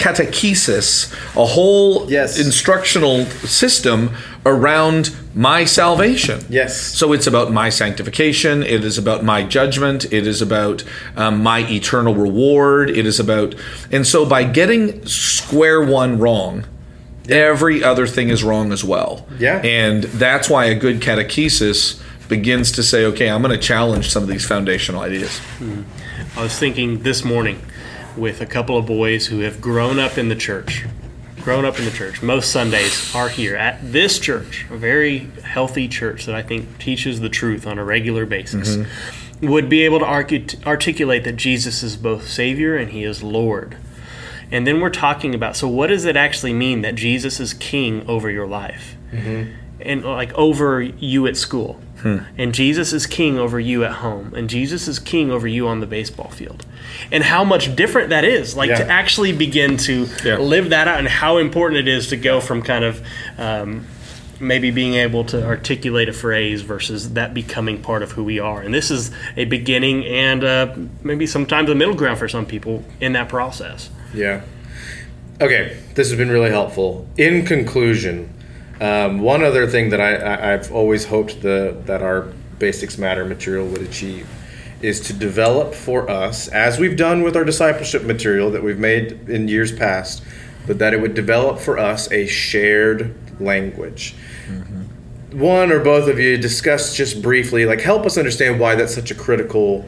catechesis, 0.05 1.11
a 1.35 1.45
whole 1.45 2.09
Yes. 2.09 2.39
instructional 2.39 3.25
system 3.25 4.11
around 4.45 5.11
my 5.33 5.65
salvation. 5.65 6.39
Yes. 6.49 6.79
So 6.79 7.11
it's 7.13 7.27
about 7.27 7.51
my 7.51 7.69
sanctification. 7.69 8.61
It 8.63 8.83
is 8.85 8.97
about 8.97 9.23
my 9.23 9.43
judgment. 9.43 10.05
It 10.13 10.27
is 10.27 10.41
about 10.41 10.83
um, 11.17 11.41
my 11.41 11.59
eternal 11.69 12.13
reward. 12.13 12.89
It 12.89 13.05
is 13.05 13.19
about, 13.19 13.55
and 13.91 14.05
so 14.05 14.25
by 14.25 14.43
getting 14.43 15.05
square 15.05 15.81
one 15.83 16.19
wrong, 16.19 16.65
every 17.27 17.83
other 17.83 18.05
thing 18.05 18.29
is 18.29 18.43
wrong 18.43 18.71
as 18.71 18.83
well. 18.83 19.25
Yeah. 19.39 19.61
And 19.63 20.03
that's 20.03 20.49
why 20.49 20.65
a 20.65 20.75
good 20.75 21.01
catechesis 21.01 21.99
begins 22.29 22.71
to 22.73 22.83
say, 22.83 23.05
okay, 23.05 23.29
I'm 23.29 23.41
going 23.41 23.59
to 23.59 23.67
challenge 23.67 24.09
some 24.09 24.23
of 24.23 24.29
these 24.29 24.45
foundational 24.45 25.01
ideas. 25.01 25.39
I 26.37 26.41
was 26.43 26.57
thinking 26.57 27.01
this 27.03 27.23
morning 27.23 27.59
with 28.17 28.41
a 28.41 28.45
couple 28.45 28.77
of 28.77 28.85
boys 28.85 29.27
who 29.27 29.39
have 29.39 29.61
grown 29.61 29.99
up 29.99 30.17
in 30.17 30.29
the 30.29 30.35
church. 30.35 30.85
Grown 31.41 31.65
up 31.65 31.77
in 31.77 31.85
the 31.85 31.91
church. 31.91 32.21
Most 32.23 32.51
Sundays 32.51 33.13
are 33.15 33.29
here 33.29 33.55
at 33.55 33.79
this 33.91 34.17
church, 34.19 34.65
a 34.69 34.77
very 34.77 35.19
healthy 35.43 35.87
church 35.87 36.25
that 36.25 36.33
I 36.33 36.41
think 36.41 36.79
teaches 36.79 37.19
the 37.19 37.29
truth 37.29 37.67
on 37.67 37.77
a 37.77 37.83
regular 37.83 38.25
basis. 38.25 38.77
Mm-hmm. 38.77 39.47
Would 39.47 39.69
be 39.69 39.83
able 39.83 39.99
to 39.99 40.05
articulate 40.05 41.23
that 41.25 41.35
Jesus 41.35 41.83
is 41.83 41.97
both 41.97 42.27
Savior 42.27 42.75
and 42.77 42.91
He 42.91 43.03
is 43.03 43.21
Lord. 43.21 43.77
And 44.51 44.65
then 44.65 44.79
we're 44.79 44.89
talking 44.89 45.35
about 45.35 45.55
so, 45.55 45.67
what 45.67 45.87
does 45.87 46.05
it 46.05 46.15
actually 46.15 46.53
mean 46.53 46.81
that 46.81 46.95
Jesus 46.95 47.39
is 47.39 47.53
King 47.53 48.07
over 48.07 48.29
your 48.29 48.47
life? 48.47 48.95
Mm-hmm. 49.11 49.51
and 49.81 50.03
like 50.03 50.33
over 50.33 50.81
you 50.81 51.27
at 51.27 51.37
school. 51.37 51.79
And 52.03 52.53
Jesus 52.53 52.93
is 52.93 53.07
king 53.07 53.39
over 53.39 53.59
you 53.59 53.83
at 53.83 53.93
home. 53.93 54.33
And 54.35 54.47
Jesus 54.49 54.87
is 54.87 54.99
king 54.99 55.31
over 55.31 55.47
you 55.47 55.67
on 55.67 55.79
the 55.79 55.87
baseball 55.87 56.29
field. 56.29 56.65
And 57.11 57.23
how 57.23 57.43
much 57.43 57.75
different 57.75 58.09
that 58.09 58.23
is. 58.23 58.55
Like 58.55 58.69
to 58.69 58.87
actually 58.87 59.31
begin 59.33 59.77
to 59.77 60.07
Yeah. 60.23 60.37
live 60.37 60.69
that 60.69 60.87
out 60.87 60.99
and 60.99 61.07
how 61.07 61.37
important 61.37 61.79
it 61.79 61.87
is 61.87 62.07
to 62.09 62.17
go 62.17 62.39
from 62.41 62.61
kind 62.61 62.85
of 62.85 63.01
um, 63.39 63.85
maybe 64.39 64.69
being 64.69 64.95
able 64.95 65.23
to 65.23 65.43
articulate 65.45 66.09
a 66.09 66.13
phrase 66.13 66.61
versus 66.61 67.13
that 67.13 67.33
becoming 67.33 67.81
part 67.81 68.03
of 68.03 68.11
who 68.11 68.23
we 68.23 68.39
are. 68.39 68.61
And 68.61 68.73
this 68.73 68.91
is 68.91 69.09
a 69.37 69.45
beginning 69.45 70.05
and 70.05 70.43
uh, 70.43 70.75
maybe 71.03 71.25
sometimes 71.25 71.69
a 71.69 71.75
middle 71.75 71.95
ground 71.95 72.19
for 72.19 72.27
some 72.27 72.45
people 72.45 72.83
in 72.99 73.13
that 73.13 73.29
process. 73.29 73.89
Yeah. 74.13 74.41
Okay, 75.41 75.77
this 75.95 76.09
has 76.09 76.17
been 76.17 76.29
really 76.29 76.49
helpful. 76.51 77.07
In 77.17 77.45
conclusion, 77.45 78.29
um, 78.81 79.19
one 79.19 79.43
other 79.43 79.67
thing 79.67 79.89
that 79.89 80.01
I, 80.01 80.15
I, 80.15 80.53
I've 80.53 80.71
always 80.71 81.05
hoped 81.05 81.41
the, 81.41 81.77
that 81.85 82.01
our 82.01 82.33
Basics 82.59 82.97
Matter 82.97 83.25
material 83.25 83.67
would 83.67 83.81
achieve 83.81 84.27
is 84.81 84.99
to 85.01 85.13
develop 85.13 85.73
for 85.73 86.09
us, 86.09 86.47
as 86.49 86.79
we've 86.79 86.97
done 86.97 87.23
with 87.23 87.35
our 87.35 87.43
discipleship 87.43 88.03
material 88.03 88.51
that 88.51 88.63
we've 88.63 88.79
made 88.79 89.29
in 89.29 89.47
years 89.47 89.71
past, 89.71 90.23
but 90.67 90.79
that 90.79 90.93
it 90.93 91.01
would 91.01 91.13
develop 91.13 91.59
for 91.59 91.77
us 91.77 92.11
a 92.11 92.27
shared 92.27 93.15
language. 93.39 94.15
Mm-hmm. 94.47 95.39
One 95.39 95.71
or 95.71 95.79
both 95.79 96.07
of 96.07 96.19
you 96.19 96.37
discuss 96.37 96.95
just 96.95 97.21
briefly, 97.21 97.65
like 97.65 97.81
help 97.81 98.05
us 98.05 98.17
understand 98.17 98.59
why 98.59 98.75
that's 98.75 98.93
such 98.93 99.11
a 99.11 99.15
critical 99.15 99.87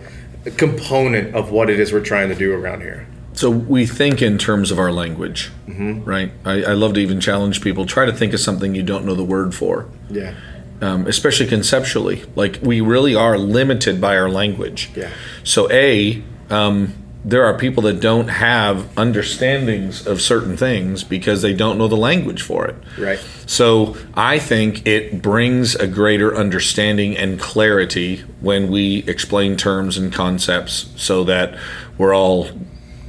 component 0.55 1.35
of 1.35 1.51
what 1.51 1.69
it 1.69 1.79
is 1.79 1.91
we're 1.91 2.01
trying 2.01 2.29
to 2.29 2.35
do 2.35 2.53
around 2.53 2.81
here. 2.81 3.07
So 3.37 3.51
we 3.51 3.85
think 3.85 4.23
in 4.23 4.39
terms 4.39 4.71
of 4.71 4.79
our 4.79 4.91
language, 4.91 5.51
mm-hmm. 5.67 6.03
right? 6.03 6.31
I, 6.43 6.63
I, 6.63 6.73
love 6.73 6.95
to 6.95 6.99
even 6.99 7.19
challenge 7.19 7.61
people. 7.61 7.85
Try 7.85 8.07
to 8.07 8.11
think 8.11 8.33
of 8.33 8.39
something 8.39 8.73
you 8.73 8.81
don't 8.81 9.05
know 9.05 9.13
the 9.13 9.23
word 9.23 9.53
for. 9.53 9.87
Yeah. 10.09 10.33
Um, 10.81 11.05
especially 11.05 11.45
conceptually, 11.45 12.23
like 12.35 12.57
we 12.63 12.81
really 12.81 13.13
are 13.13 13.37
limited 13.37 14.01
by 14.01 14.17
our 14.17 14.27
language. 14.27 14.89
Yeah. 14.95 15.11
So 15.43 15.71
a, 15.71 16.23
um, 16.49 16.95
there 17.23 17.45
are 17.45 17.55
people 17.57 17.83
that 17.83 17.99
don't 17.99 18.27
have 18.27 18.89
understandings 18.95 20.07
of 20.07 20.19
certain 20.19 20.57
things 20.57 21.03
because 21.03 21.43
they 21.43 21.53
don't 21.53 21.77
know 21.77 21.87
the 21.87 21.97
language 21.97 22.41
for 22.41 22.65
it. 22.65 22.75
Right. 22.97 23.19
So 23.45 23.97
I 24.15 24.39
think 24.39 24.87
it 24.87 25.21
brings 25.21 25.75
a 25.75 25.87
greater 25.87 26.35
understanding 26.35 27.15
and 27.15 27.39
clarity 27.39 28.23
when 28.39 28.71
we 28.71 29.03
explain 29.07 29.57
terms 29.57 29.95
and 29.95 30.11
concepts 30.11 30.89
so 30.95 31.23
that 31.25 31.55
we're 31.97 32.15
all 32.15 32.49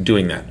doing 0.02 0.28
that. 0.28 0.44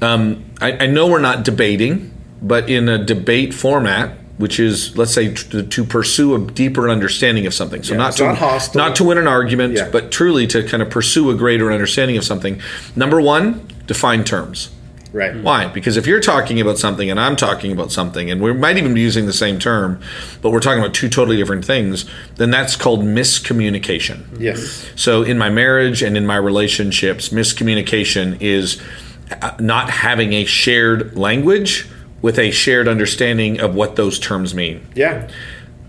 Um, 0.00 0.44
I, 0.60 0.84
I, 0.84 0.86
know 0.86 1.08
we're 1.08 1.20
not 1.20 1.44
debating, 1.44 2.12
but 2.40 2.70
in 2.70 2.88
a 2.88 3.04
debate 3.04 3.52
format, 3.52 4.16
which 4.36 4.60
is 4.60 4.96
let's 4.96 5.12
say 5.12 5.34
to, 5.34 5.62
to 5.64 5.84
pursue 5.84 6.34
a 6.36 6.50
deeper 6.50 6.88
understanding 6.88 7.46
of 7.46 7.54
something. 7.54 7.82
So 7.82 7.94
yeah, 7.94 7.98
not 7.98 8.12
to 8.14 8.24
not, 8.24 8.74
not, 8.74 8.96
to 8.96 9.04
win 9.04 9.18
an 9.18 9.26
argument, 9.26 9.74
yeah. 9.74 9.90
but 9.90 10.12
truly 10.12 10.46
to 10.48 10.62
kind 10.62 10.82
of 10.82 10.90
pursue 10.90 11.30
a 11.30 11.34
greater 11.34 11.72
understanding 11.72 12.16
of 12.16 12.24
something. 12.24 12.60
Number 12.94 13.20
one, 13.20 13.66
define 13.86 14.22
terms. 14.22 14.70
Right. 15.18 15.34
Why? 15.34 15.66
Because 15.66 15.96
if 15.96 16.06
you're 16.06 16.20
talking 16.20 16.60
about 16.60 16.78
something 16.78 17.10
and 17.10 17.18
I'm 17.18 17.34
talking 17.34 17.72
about 17.72 17.90
something, 17.90 18.30
and 18.30 18.40
we 18.40 18.52
might 18.52 18.76
even 18.76 18.94
be 18.94 19.00
using 19.00 19.26
the 19.26 19.32
same 19.32 19.58
term, 19.58 20.00
but 20.42 20.50
we're 20.50 20.60
talking 20.60 20.80
about 20.80 20.94
two 20.94 21.08
totally 21.08 21.36
different 21.36 21.64
things, 21.64 22.04
then 22.36 22.52
that's 22.52 22.76
called 22.76 23.00
miscommunication. 23.00 24.24
Yes. 24.38 24.88
So 24.94 25.24
in 25.24 25.36
my 25.36 25.50
marriage 25.50 26.02
and 26.02 26.16
in 26.16 26.24
my 26.24 26.36
relationships, 26.36 27.30
miscommunication 27.30 28.40
is 28.40 28.80
uh, 29.42 29.56
not 29.58 29.90
having 29.90 30.32
a 30.34 30.44
shared 30.44 31.16
language 31.16 31.88
with 32.22 32.38
a 32.38 32.52
shared 32.52 32.86
understanding 32.86 33.60
of 33.60 33.74
what 33.74 33.96
those 33.96 34.20
terms 34.20 34.54
mean. 34.54 34.86
Yeah 34.94 35.28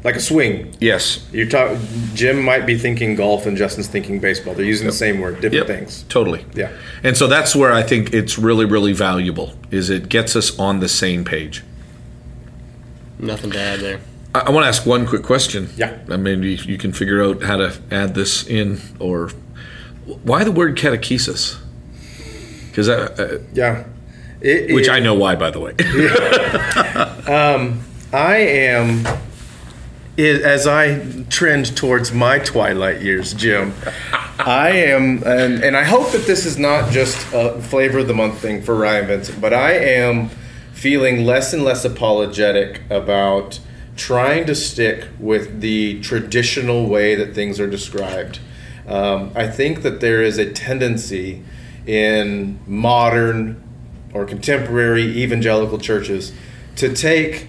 like 0.04 0.16
a 0.16 0.20
swing. 0.20 0.74
Yes. 0.80 1.28
You're 1.32 1.50
talking. 1.50 1.80
Jim 2.14 2.42
might 2.42 2.66
be 2.66 2.78
thinking 2.78 3.16
golf, 3.16 3.46
and 3.46 3.58
Justin's 3.58 3.88
thinking 3.88 4.20
baseball. 4.20 4.54
They're 4.54 4.66
using 4.66 4.86
yep. 4.86 4.94
the 4.94 4.98
same 4.98 5.20
word, 5.20 5.36
different 5.42 5.68
yep. 5.68 5.68
things. 5.68 6.04
Totally. 6.04 6.46
Yeah. 6.54 6.72
And 7.04 7.18
so 7.18 7.28
that's 7.28 7.56
where 7.56 7.74
I 7.74 7.84
think 7.84 8.14
it's 8.14 8.38
really, 8.40 8.66
really 8.66 8.94
valuable. 8.94 9.54
Is 9.72 9.90
it 9.90 10.10
gets 10.10 10.36
us 10.36 10.58
on 10.58 10.80
the 10.80 10.90
same 10.90 11.26
page. 11.26 11.64
Nothing 13.20 13.52
to 13.52 13.60
add 13.60 13.80
there. 13.82 14.00
I, 14.34 14.40
I 14.40 14.50
want 14.52 14.64
to 14.64 14.68
ask 14.70 14.86
one 14.86 15.06
quick 15.06 15.24
question. 15.24 15.70
Yeah. 15.76 15.98
I 16.10 16.18
mean, 16.18 16.44
you, 16.44 16.52
you 16.52 16.78
can 16.78 16.94
figure 16.94 17.22
out 17.22 17.44
how 17.44 17.58
to 17.58 17.78
add 17.92 18.16
this 18.16 18.48
in, 18.48 18.80
or 19.00 19.32
why 20.24 20.46
the 20.46 20.52
word 20.52 20.78
catechesis? 20.78 21.58
Because 22.70 22.88
uh, 22.88 23.44
yeah, 23.54 23.84
it, 24.40 24.74
which 24.74 24.88
it, 24.88 24.92
I 24.92 25.00
know 25.00 25.16
why, 25.16 25.36
by 25.36 25.52
the 25.52 25.60
way. 25.60 25.72
um, 27.34 27.82
I 28.14 28.38
am 28.38 29.04
as 30.20 30.68
I 30.68 31.24
trend 31.30 31.78
towards 31.78 32.12
my 32.12 32.40
twilight 32.40 33.02
years, 33.02 33.34
Jim, 33.34 33.74
I 34.12 34.72
am, 34.72 35.24
and, 35.24 35.64
and 35.64 35.78
I 35.78 35.84
hope 35.84 36.12
that 36.12 36.26
this 36.26 36.46
is 36.46 36.58
not 36.58 36.92
just 36.92 37.18
a 37.34 37.62
flavor 37.62 38.00
of 38.00 38.08
the 38.08 38.14
month 38.14 38.40
thing 38.40 38.62
for 38.62 38.76
Ryan 38.76 39.08
Vincent, 39.08 39.40
but 39.40 39.54
I 39.54 39.74
am 39.74 40.30
feeling 40.74 41.26
less 41.26 41.54
and 41.54 41.64
less 41.64 41.86
apologetic 41.86 42.82
about 42.90 43.60
trying 43.96 44.46
to 44.46 44.56
stick 44.56 45.08
with 45.20 45.62
the 45.62 46.02
traditional 46.02 46.88
way 46.88 47.16
that 47.16 47.34
things 47.34 47.60
are 47.60 47.70
described. 47.70 48.40
Um, 48.88 49.32
I 49.36 49.48
think 49.48 49.84
that 49.84 50.02
there 50.02 50.24
is 50.24 50.38
a 50.38 50.52
tendency 50.52 51.44
in 51.86 52.60
modern 52.66 53.62
or 54.14 54.26
contemporary 54.26 55.04
evangelical 55.04 55.78
churches 55.78 56.34
to 56.78 56.94
take 56.94 57.48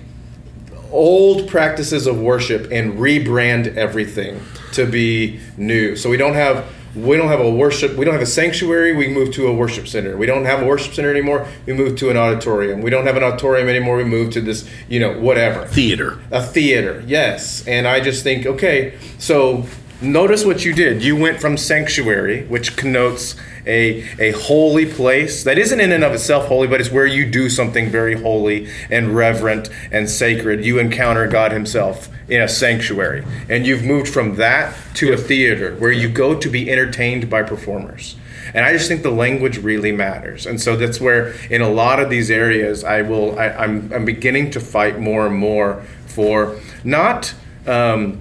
old 0.92 1.48
practices 1.48 2.06
of 2.06 2.20
worship 2.20 2.70
and 2.70 2.94
rebrand 2.94 3.76
everything 3.76 4.40
to 4.72 4.86
be 4.86 5.40
new. 5.56 5.96
So 5.96 6.10
we 6.10 6.16
don't 6.16 6.34
have 6.34 6.66
we 6.94 7.16
don't 7.16 7.28
have 7.28 7.40
a 7.40 7.48
worship 7.48 7.96
we 7.96 8.04
don't 8.04 8.14
have 8.14 8.22
a 8.22 8.26
sanctuary 8.26 8.96
we 8.96 9.06
move 9.06 9.32
to 9.32 9.46
a 9.46 9.54
worship 9.54 9.86
center. 9.86 10.16
We 10.16 10.26
don't 10.26 10.44
have 10.44 10.62
a 10.62 10.66
worship 10.66 10.92
center 10.94 11.10
anymore 11.10 11.46
we 11.66 11.72
move 11.72 11.96
to 11.98 12.10
an 12.10 12.16
auditorium. 12.16 12.82
We 12.82 12.90
don't 12.90 13.06
have 13.06 13.16
an 13.16 13.22
auditorium 13.22 13.68
anymore 13.68 13.96
we 13.96 14.04
move 14.04 14.32
to 14.32 14.40
this 14.40 14.68
you 14.88 15.00
know 15.00 15.18
whatever. 15.18 15.66
Theater. 15.66 16.18
A 16.30 16.42
theater 16.42 17.02
yes. 17.06 17.66
And 17.66 17.86
i 17.86 18.00
just 18.00 18.22
think 18.22 18.46
okay 18.46 18.98
so 19.18 19.66
notice 20.02 20.44
what 20.44 20.64
you 20.64 20.72
did 20.72 21.02
you 21.02 21.14
went 21.14 21.40
from 21.40 21.56
sanctuary 21.56 22.44
which 22.46 22.76
connotes 22.76 23.36
a, 23.66 24.04
a 24.18 24.32
holy 24.32 24.86
place 24.86 25.44
that 25.44 25.58
isn't 25.58 25.80
in 25.80 25.92
and 25.92 26.04
of 26.04 26.12
itself 26.12 26.46
holy, 26.46 26.66
but 26.66 26.80
it's 26.80 26.90
where 26.90 27.06
you 27.06 27.30
do 27.30 27.48
something 27.48 27.88
very 27.88 28.20
holy 28.20 28.68
and 28.90 29.14
reverent 29.14 29.68
and 29.92 30.08
sacred. 30.08 30.64
You 30.64 30.78
encounter 30.78 31.26
God 31.26 31.52
Himself 31.52 32.08
in 32.28 32.40
a 32.40 32.48
sanctuary. 32.48 33.24
And 33.48 33.66
you've 33.66 33.84
moved 33.84 34.08
from 34.08 34.36
that 34.36 34.76
to 34.94 35.12
a 35.12 35.16
theater 35.16 35.76
where 35.76 35.92
you 35.92 36.08
go 36.08 36.38
to 36.38 36.48
be 36.48 36.70
entertained 36.70 37.28
by 37.28 37.42
performers. 37.42 38.16
And 38.54 38.64
I 38.64 38.72
just 38.72 38.88
think 38.88 39.02
the 39.02 39.10
language 39.10 39.58
really 39.58 39.92
matters. 39.92 40.46
And 40.46 40.60
so 40.60 40.76
that's 40.76 41.00
where, 41.00 41.34
in 41.50 41.60
a 41.60 41.68
lot 41.68 42.00
of 42.00 42.10
these 42.10 42.30
areas, 42.30 42.82
I 42.82 43.02
will, 43.02 43.38
I, 43.38 43.46
am 43.46 43.60
I'm, 43.60 43.92
I'm 43.92 44.04
beginning 44.04 44.50
to 44.52 44.60
fight 44.60 44.98
more 44.98 45.26
and 45.26 45.36
more 45.36 45.84
for 46.06 46.58
not, 46.82 47.32
um, 47.66 48.20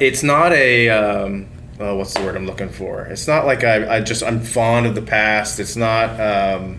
it's 0.00 0.22
not 0.22 0.52
a, 0.52 0.88
um, 0.90 1.48
uh, 1.80 1.94
what's 1.94 2.14
the 2.14 2.22
word 2.22 2.36
I'm 2.36 2.46
looking 2.46 2.68
for? 2.68 3.02
It's 3.06 3.28
not 3.28 3.46
like 3.46 3.64
I, 3.64 3.96
I 3.96 4.00
just 4.00 4.22
I'm 4.22 4.40
fond 4.40 4.86
of 4.86 4.94
the 4.94 5.02
past. 5.02 5.60
It's 5.60 5.76
not. 5.76 6.20
Um, 6.20 6.78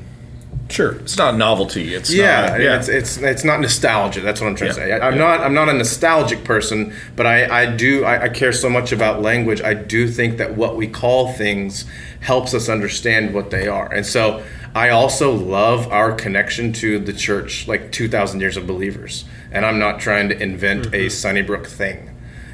sure, 0.70 0.94
it's 0.96 1.18
not 1.18 1.38
novelty. 1.38 1.94
It's 1.94 2.14
yeah, 2.14 2.50
not, 2.50 2.60
yeah. 2.60 2.78
It's, 2.78 2.88
it's 2.90 3.18
it's 3.18 3.44
not 3.44 3.62
nostalgia. 3.62 4.22
That's 4.22 4.42
what 4.42 4.48
I'm 4.48 4.56
trying 4.56 4.72
yeah. 4.72 4.76
to 4.76 4.80
say. 4.82 4.92
I, 4.92 5.08
am 5.08 5.14
yeah. 5.14 5.20
not 5.20 5.40
I'm 5.42 5.54
not 5.54 5.70
a 5.70 5.74
nostalgic 5.74 6.44
person, 6.44 6.94
but 7.16 7.26
I 7.26 7.64
I 7.64 7.76
do 7.76 8.04
I, 8.04 8.24
I 8.24 8.30
care 8.30 8.52
so 8.52 8.70
much 8.70 8.92
about 8.92 9.22
language. 9.22 9.62
I 9.62 9.74
do 9.74 10.08
think 10.08 10.38
that 10.38 10.56
what 10.58 10.76
we 10.76 10.88
call 10.88 11.32
things 11.34 11.86
helps 12.20 12.54
us 12.54 12.68
understand 12.68 13.34
what 13.34 13.52
they 13.52 13.68
are, 13.68 13.92
and 13.92 14.06
so. 14.06 14.44
I 14.76 14.90
also 14.90 15.32
love 15.32 15.92
our 15.92 16.14
connection 16.14 16.74
to 16.74 17.00
the 17.00 17.12
church, 17.12 17.68
like 17.68 17.92
2,000 17.92 18.40
years 18.40 18.56
of 18.56 18.68
believers. 18.68 19.26
And 19.52 19.66
I'm 19.66 19.80
not 19.80 20.00
trying 20.00 20.30
to 20.30 20.40
invent 20.40 20.86
mm-hmm. 20.86 20.94
a 20.94 21.10
Sunnybrook 21.10 21.66
thing. 21.66 22.09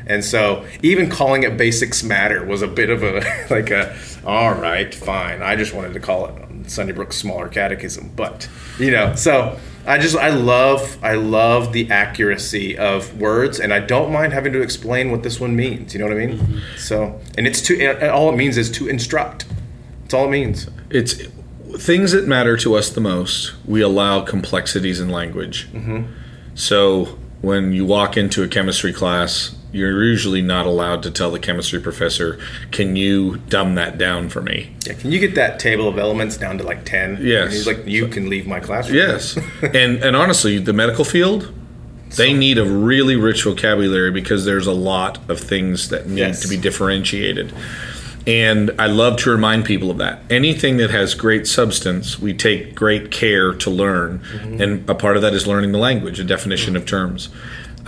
And 0.08 0.24
so 0.24 0.66
even 0.84 1.10
calling 1.10 1.44
it 1.44 1.58
basics 1.58 2.04
matter 2.04 2.46
was 2.46 2.62
a 2.62 2.68
bit 2.68 2.90
of 2.90 3.04
a 3.04 3.22
like 3.50 3.72
a 3.72 3.98
all 4.26 4.54
right, 4.54 4.94
fine. 4.94 5.42
I 5.42 5.56
just 5.56 5.74
wanted 5.74 5.94
to 5.94 6.00
call 6.00 6.28
it 6.28 6.70
Sunnybrook's 6.70 7.18
smaller 7.18 7.48
catechism, 7.48 8.12
but 8.16 8.50
you 8.80 8.92
know, 8.92 9.16
so 9.16 9.60
I 9.86 10.00
just 10.00 10.16
I 10.16 10.30
love 10.30 10.98
I 11.04 11.14
love 11.14 11.74
the 11.74 11.90
accuracy 11.92 12.78
of 12.78 13.20
words, 13.20 13.60
and 13.60 13.74
I 13.74 13.80
don't 13.80 14.12
mind 14.12 14.34
having 14.34 14.54
to 14.54 14.62
explain 14.62 15.12
what 15.12 15.24
this 15.24 15.40
one 15.40 15.56
means. 15.56 15.94
You 15.94 16.00
know 16.00 16.08
what 16.08 16.18
I 16.18 16.26
mean? 16.26 16.40
Mm-hmm. 16.40 16.78
So, 16.78 17.20
and 17.38 17.46
it's 17.46 17.62
to 17.64 17.80
and 17.80 18.10
all 18.10 18.32
it 18.34 18.36
means 18.36 18.58
is 18.58 18.72
to 18.72 18.88
instruct. 18.88 19.46
That's 20.02 20.14
all 20.14 20.26
it 20.26 20.32
means. 20.32 20.68
It's 20.90 21.16
things 21.78 22.14
that 22.14 22.28
matter 22.28 22.58
to 22.58 22.76
us 22.76 22.90
the 22.90 23.02
most. 23.02 23.54
We 23.66 23.82
allow 23.82 24.22
complexities 24.22 25.00
in 25.00 25.10
language. 25.10 25.68
Mm-hmm. 25.72 26.12
So 26.56 27.18
when 27.42 27.74
you 27.74 27.86
walk 27.86 28.18
into 28.18 28.42
a 28.44 28.48
chemistry 28.48 28.94
class 28.94 29.56
you're 29.76 30.04
usually 30.04 30.42
not 30.42 30.66
allowed 30.66 31.04
to 31.04 31.12
tell 31.12 31.32
the 31.32 31.40
chemistry 31.40 31.80
professor, 31.80 32.40
"Can 32.72 32.96
you 32.96 33.42
dumb 33.50 33.76
that 33.76 33.98
down 33.98 34.30
for 34.30 34.42
me?" 34.42 34.72
Yeah, 34.86 34.94
can 34.94 35.12
you 35.12 35.20
get 35.20 35.36
that 35.36 35.60
table 35.60 35.88
of 35.88 36.00
elements 36.00 36.38
down 36.38 36.58
to 36.60 36.64
like 36.64 36.86
ten? 36.86 37.18
Yes. 37.22 37.44
And 37.44 37.54
he's 37.54 37.68
like, 37.68 37.86
"You 37.86 38.08
can 38.08 38.30
leave 38.30 38.48
my 38.48 38.60
classroom." 38.60 38.98
Yes, 38.98 39.38
and 39.62 40.02
and 40.02 40.16
honestly, 40.16 40.58
the 40.60 40.74
medical 40.74 41.04
field, 41.04 41.54
they 42.16 42.34
need 42.34 42.58
a 42.58 42.66
really 42.66 43.16
rich 43.16 43.44
vocabulary 43.44 44.12
because 44.12 44.46
there's 44.46 44.68
a 44.68 44.74
lot 44.74 45.20
of 45.30 45.40
things 45.40 45.90
that 45.90 46.08
need 46.08 46.20
yes. 46.20 46.42
to 46.42 46.48
be 46.48 46.58
differentiated. 46.58 47.54
And 48.28 48.72
I 48.80 48.88
love 48.88 49.18
to 49.18 49.30
remind 49.30 49.66
people 49.66 49.92
of 49.92 49.98
that. 50.00 50.22
Anything 50.32 50.78
that 50.78 50.90
has 50.90 51.14
great 51.14 51.46
substance, 51.46 52.18
we 52.18 52.34
take 52.34 52.74
great 52.74 53.12
care 53.12 53.54
to 53.54 53.70
learn. 53.70 54.20
Mm-hmm. 54.20 54.62
And 54.62 54.90
a 54.90 54.96
part 54.96 55.16
of 55.16 55.22
that 55.22 55.34
is 55.34 55.46
learning 55.46 55.74
the 55.74 55.78
language, 55.78 56.20
a 56.20 56.24
definition 56.24 56.74
mm-hmm. 56.74 56.82
of 56.82 56.88
terms. 56.88 57.30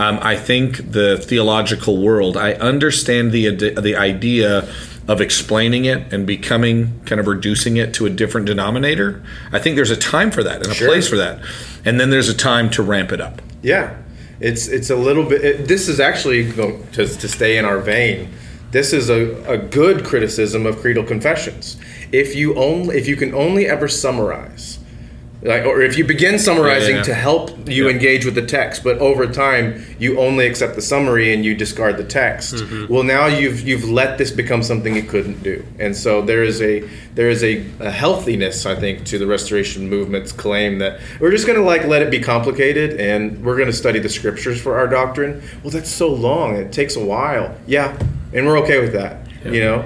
Um, 0.00 0.18
I 0.22 0.36
think 0.36 0.92
the 0.92 1.18
theological 1.18 2.00
world, 2.00 2.36
I 2.36 2.52
understand 2.52 3.32
the 3.32 3.50
the 3.50 3.96
idea 3.96 4.68
of 5.08 5.20
explaining 5.20 5.86
it 5.86 6.12
and 6.12 6.26
becoming 6.26 7.00
kind 7.06 7.18
of 7.18 7.26
reducing 7.26 7.78
it 7.78 7.94
to 7.94 8.04
a 8.06 8.10
different 8.10 8.46
denominator. 8.46 9.22
I 9.50 9.58
think 9.58 9.74
there's 9.74 9.90
a 9.90 9.96
time 9.96 10.30
for 10.30 10.42
that 10.42 10.56
and 10.56 10.66
a 10.66 10.74
sure. 10.74 10.88
place 10.88 11.08
for 11.08 11.16
that, 11.16 11.40
and 11.84 11.98
then 11.98 12.10
there's 12.10 12.28
a 12.28 12.36
time 12.36 12.70
to 12.70 12.82
ramp 12.82 13.10
it 13.10 13.20
up. 13.20 13.40
Yeah, 13.62 13.96
it's 14.38 14.68
it's 14.68 14.90
a 14.90 14.96
little 14.96 15.24
bit. 15.24 15.44
It, 15.44 15.68
this 15.68 15.88
is 15.88 15.98
actually 15.98 16.52
to 16.52 16.84
to 16.92 17.28
stay 17.28 17.56
in 17.58 17.64
our 17.64 17.78
vein. 17.80 18.28
this 18.70 18.92
is 18.92 19.08
a, 19.08 19.42
a 19.50 19.56
good 19.56 20.04
criticism 20.04 20.66
of 20.66 20.78
creedal 20.78 21.04
confessions. 21.04 21.76
If 22.12 22.34
you 22.34 22.54
only 22.56 22.96
if 22.96 23.08
you 23.08 23.16
can 23.16 23.34
only 23.34 23.66
ever 23.66 23.88
summarize 23.88 24.78
like, 25.40 25.64
or 25.64 25.80
if 25.80 25.96
you 25.96 26.04
begin 26.04 26.38
summarizing 26.38 26.96
Yeah, 26.96 27.00
yeah, 27.02 27.02
to 27.04 27.14
help 27.14 27.68
you 27.68 27.84
Yeah. 27.84 27.92
engage 27.92 28.24
with 28.24 28.34
the 28.34 28.42
text, 28.42 28.82
but 28.82 28.98
over 28.98 29.26
time 29.26 29.84
you 29.98 30.18
only 30.18 30.46
accept 30.46 30.74
the 30.74 30.82
summary 30.82 31.32
and 31.32 31.44
you 31.44 31.54
discard 31.54 31.96
the 31.96 32.04
text. 32.04 32.56
Mm-hmm. 32.56 32.92
Well, 32.92 33.04
now 33.04 33.26
you've 33.26 33.60
you've 33.66 33.88
let 33.88 34.18
this 34.18 34.30
become 34.32 34.62
something 34.62 34.96
it 34.96 35.08
couldn't 35.08 35.42
do, 35.42 35.64
and 35.78 35.96
so 35.96 36.22
there 36.22 36.42
is 36.42 36.60
a 36.60 36.82
there 37.14 37.30
is 37.30 37.44
a, 37.44 37.64
a 37.78 37.90
healthiness, 37.90 38.66
I 38.66 38.74
think, 38.74 39.04
to 39.06 39.18
the 39.18 39.26
Restoration 39.26 39.88
movement's 39.88 40.32
claim 40.32 40.78
that 40.78 41.00
we're 41.20 41.30
just 41.30 41.46
going 41.46 41.58
to 41.58 41.64
like 41.64 41.84
let 41.86 42.02
it 42.02 42.10
be 42.10 42.20
complicated, 42.20 43.00
and 43.00 43.44
we're 43.44 43.56
going 43.56 43.68
to 43.68 43.72
study 43.76 43.98
the 44.00 44.08
scriptures 44.08 44.60
for 44.60 44.76
our 44.76 44.88
doctrine. 44.88 45.42
Well, 45.62 45.70
that's 45.70 45.90
so 45.90 46.08
long; 46.08 46.56
it 46.56 46.72
takes 46.72 46.96
a 46.96 47.04
while. 47.04 47.56
Yeah, 47.66 47.96
and 48.32 48.46
we're 48.46 48.58
okay 48.58 48.80
with 48.80 48.92
that. 48.94 49.18
You 49.44 49.60
know. 49.60 49.84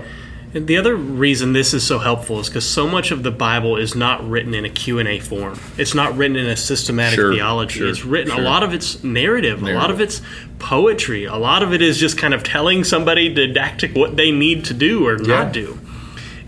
And 0.54 0.66
the 0.66 0.76
other 0.76 0.94
reason 0.94 1.54
this 1.54 1.72
is 1.72 1.82
so 1.86 1.98
helpful 1.98 2.38
is 2.40 2.48
because 2.48 2.68
so 2.68 2.86
much 2.86 3.10
of 3.10 3.22
the 3.22 3.30
Bible 3.30 3.76
is 3.78 3.94
not 3.94 4.28
written 4.28 4.52
in 4.52 4.66
a 4.66 4.68
Q&A 4.68 5.18
form. 5.18 5.58
It's 5.78 5.94
not 5.94 6.14
written 6.14 6.36
in 6.36 6.46
a 6.46 6.56
systematic 6.56 7.14
Sure, 7.18 7.32
theology. 7.32 7.78
sure, 7.78 7.88
it's 7.88 8.04
written, 8.04 8.32
a 8.38 8.40
lot 8.42 8.62
of 8.62 8.74
it's 8.74 9.02
narrative, 9.02 9.62
a 9.62 9.72
lot 9.72 9.90
of 9.90 9.98
it's 10.00 10.20
poetry, 10.58 11.24
a 11.24 11.36
lot 11.36 11.62
of 11.62 11.72
it 11.72 11.80
is 11.80 11.98
just 11.98 12.18
kind 12.18 12.34
of 12.34 12.42
telling 12.42 12.84
somebody 12.84 13.32
didactic 13.32 13.94
what 13.96 14.16
they 14.16 14.30
need 14.30 14.64
to 14.66 14.74
do 14.74 15.06
or 15.06 15.18
Yeah. 15.22 15.26
not 15.44 15.52
do. 15.52 15.78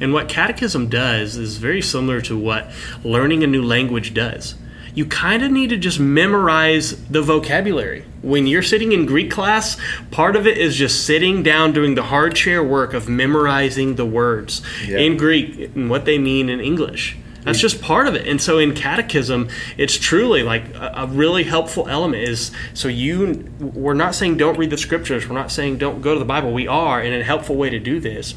And 0.01 0.13
what 0.13 0.29
catechism 0.29 0.89
does 0.89 1.37
is 1.37 1.57
very 1.57 1.81
similar 1.81 2.21
to 2.23 2.37
what 2.37 2.71
learning 3.05 3.43
a 3.43 3.47
new 3.47 3.63
language 3.63 4.13
does. 4.13 4.55
You 4.95 5.05
kind 5.07 5.43
of 5.43 5.51
need 5.51 5.71
to 5.71 5.77
just 5.77 5.99
memorize 5.99 7.05
the 7.07 7.21
vocabulary. 7.21 8.05
When 8.23 8.47
you're 8.47 8.63
sitting 8.63 8.93
in 8.93 9.07
Greek 9.07 9.31
class, 9.31 9.77
part 10.11 10.37
of 10.37 10.47
it 10.47 10.57
is 10.57 10.77
just 10.77 11.05
sitting 11.05 11.43
down 11.43 11.73
doing 11.73 11.97
the 11.97 12.05
hard 12.05 12.37
chair 12.37 12.63
work 12.63 12.95
of 12.95 13.09
memorizing 13.09 13.97
the 13.97 14.07
words 14.07 14.63
Yeah. 14.87 14.99
in 14.99 15.17
Greek 15.17 15.71
and 15.75 15.91
what 15.91 16.05
they 16.05 16.19
mean 16.19 16.49
in 16.49 16.61
English. 16.61 17.17
That's 17.43 17.59
just 17.61 17.83
part 17.83 18.09
of 18.09 18.15
it. 18.15 18.27
And 18.27 18.41
so 18.41 18.59
in 18.59 18.73
catechism, 18.75 19.49
it's 19.77 19.99
truly 19.99 20.43
like 20.43 20.75
a, 20.75 20.93
a 20.99 21.07
really 21.09 21.43
helpful 21.45 21.87
element 21.89 22.23
is 22.23 22.51
so 22.73 22.89
you 22.89 23.51
we're 23.61 23.93
not 23.93 24.15
saying 24.15 24.39
don't 24.39 24.57
read 24.57 24.71
the 24.71 24.79
scriptures, 24.79 25.29
we're 25.29 25.35
not 25.35 25.53
saying 25.53 25.77
don't 25.77 26.01
go 26.01 26.15
to 26.15 26.19
the 26.19 26.25
Bible. 26.25 26.55
We 26.55 26.67
are, 26.67 27.01
and 27.03 27.15
a 27.15 27.23
helpful 27.23 27.57
way 27.57 27.69
to 27.69 27.79
do 27.79 28.01
this 28.01 28.35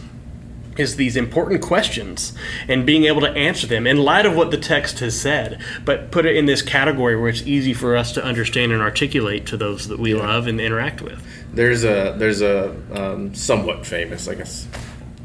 is 0.77 0.95
these 0.95 1.15
important 1.15 1.61
questions 1.61 2.33
and 2.67 2.85
being 2.85 3.05
able 3.05 3.21
to 3.21 3.31
answer 3.31 3.67
them 3.67 3.87
in 3.87 3.97
light 3.97 4.25
of 4.25 4.35
what 4.35 4.51
the 4.51 4.57
text 4.57 4.99
has 4.99 5.19
said, 5.19 5.61
but 5.85 6.11
put 6.11 6.25
it 6.25 6.35
in 6.35 6.45
this 6.45 6.61
category 6.61 7.15
where 7.15 7.29
it's 7.29 7.41
easy 7.43 7.73
for 7.73 7.95
us 7.95 8.11
to 8.13 8.23
understand 8.23 8.71
and 8.71 8.81
articulate 8.81 9.45
to 9.47 9.57
those 9.57 9.87
that 9.87 9.99
we 9.99 10.13
love 10.13 10.47
and 10.47 10.59
interact 10.59 11.01
with. 11.01 11.23
There's 11.53 11.83
a 11.83 12.15
there's 12.17 12.41
a 12.41 12.75
um, 12.93 13.33
somewhat 13.33 13.85
famous, 13.85 14.27
I 14.27 14.35
guess, 14.35 14.67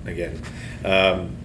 again, 0.06 0.40
um, 0.84 1.36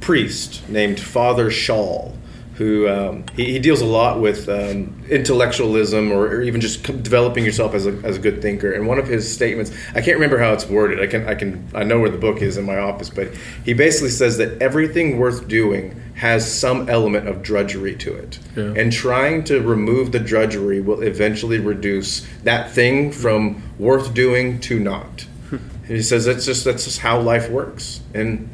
priest 0.00 0.68
named 0.68 1.00
Father 1.00 1.50
Schall, 1.50 2.16
who 2.56 2.88
um, 2.88 3.24
he, 3.36 3.52
he 3.52 3.58
deals 3.58 3.80
a 3.82 3.84
lot 3.86 4.20
with 4.20 4.48
um, 4.48 5.02
intellectualism 5.10 6.10
or, 6.10 6.26
or 6.26 6.42
even 6.42 6.60
just 6.60 6.82
developing 7.02 7.44
yourself 7.44 7.74
as 7.74 7.86
a, 7.86 7.90
as 8.02 8.16
a 8.16 8.18
good 8.20 8.40
thinker. 8.40 8.72
And 8.72 8.86
one 8.86 8.98
of 8.98 9.06
his 9.06 9.30
statements, 9.32 9.70
I 9.90 10.00
can't 10.00 10.16
remember 10.16 10.38
how 10.38 10.52
it's 10.54 10.66
worded. 10.66 11.00
I 11.00 11.06
can 11.06 11.28
I 11.28 11.34
can 11.34 11.68
I 11.74 11.84
know 11.84 12.00
where 12.00 12.10
the 12.10 12.18
book 12.18 12.40
is 12.42 12.56
in 12.56 12.64
my 12.64 12.78
office, 12.78 13.10
but 13.10 13.28
he 13.64 13.74
basically 13.74 14.10
says 14.10 14.38
that 14.38 14.60
everything 14.62 15.18
worth 15.18 15.46
doing 15.48 16.00
has 16.14 16.50
some 16.50 16.88
element 16.88 17.28
of 17.28 17.42
drudgery 17.42 17.94
to 17.96 18.14
it, 18.14 18.38
Yeah. 18.56 18.72
and 18.74 18.90
trying 18.90 19.44
to 19.44 19.60
remove 19.60 20.12
the 20.12 20.18
drudgery 20.18 20.80
will 20.80 21.02
eventually 21.02 21.58
reduce 21.58 22.26
that 22.42 22.70
thing 22.70 23.12
from 23.12 23.62
worth 23.78 24.14
doing 24.14 24.58
to 24.60 24.80
not. 24.80 25.26
And 25.50 25.60
he 25.96 26.02
says 26.02 26.24
that's 26.24 26.46
just 26.46 26.64
that's 26.64 26.84
just 26.86 27.00
how 27.00 27.20
life 27.20 27.50
works, 27.50 28.00
and 28.14 28.48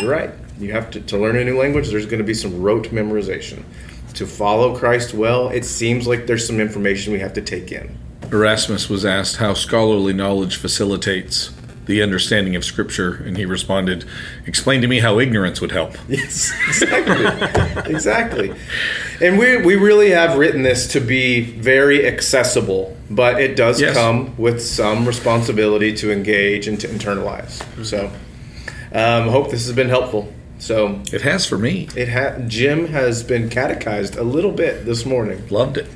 you're 0.00 0.10
right. 0.10 0.30
You 0.60 0.72
have 0.72 0.90
to 0.92 1.00
to 1.00 1.16
learn 1.18 1.36
a 1.36 1.44
new 1.44 1.58
language. 1.58 1.88
There's 1.88 2.06
going 2.06 2.18
to 2.18 2.24
be 2.24 2.34
some 2.34 2.60
rote 2.62 2.88
memorization. 2.90 3.64
To 4.14 4.26
follow 4.26 4.76
Christ 4.76 5.14
well, 5.14 5.48
it 5.48 5.64
seems 5.64 6.06
like 6.06 6.26
there's 6.26 6.46
some 6.46 6.60
information 6.60 7.12
we 7.12 7.20
have 7.20 7.32
to 7.34 7.40
take 7.40 7.72
in. 7.72 7.96
Erasmus 8.30 8.88
was 8.90 9.04
asked 9.04 9.36
how 9.36 9.54
scholarly 9.54 10.12
knowledge 10.12 10.56
facilitates 10.56 11.50
the 11.86 12.02
understanding 12.02 12.54
of 12.54 12.64
Scripture, 12.64 13.14
and 13.24 13.36
he 13.36 13.44
responded, 13.44 14.04
Explain 14.46 14.80
to 14.82 14.86
me 14.86 15.00
how 15.00 15.18
ignorance 15.18 15.60
would 15.60 15.72
help. 15.72 15.96
Yes, 16.08 16.52
exactly, 16.68 17.92
exactly. 17.92 18.54
And 19.20 19.38
we 19.38 19.56
we 19.56 19.76
really 19.76 20.10
have 20.10 20.36
written 20.38 20.62
this 20.62 20.86
to 20.88 21.00
be 21.00 21.40
very 21.40 22.06
accessible, 22.06 22.96
but 23.10 23.40
it 23.40 23.56
does 23.56 23.80
Yes. 23.80 23.94
come 23.96 24.36
with 24.36 24.60
some 24.62 25.06
responsibility 25.06 25.92
to 25.94 26.12
engage 26.12 26.68
and 26.68 26.78
to 26.80 26.86
internalize. 26.88 27.62
So, 27.84 28.10
um, 28.92 29.28
hope 29.28 29.50
this 29.50 29.66
has 29.66 29.74
been 29.74 29.88
helpful. 29.88 30.32
So, 30.60 31.00
It 31.12 31.22
has 31.22 31.46
for 31.46 31.58
me. 31.58 31.88
it 31.96 32.08
ha- 32.10 32.38
Jim 32.46 32.88
has 32.88 33.22
been 33.24 33.48
catechized 33.48 34.16
a 34.16 34.22
little 34.22 34.52
bit 34.52 34.84
this 34.86 35.04
morning. 35.04 35.42
Loved 35.50 35.78
it. 35.78 35.86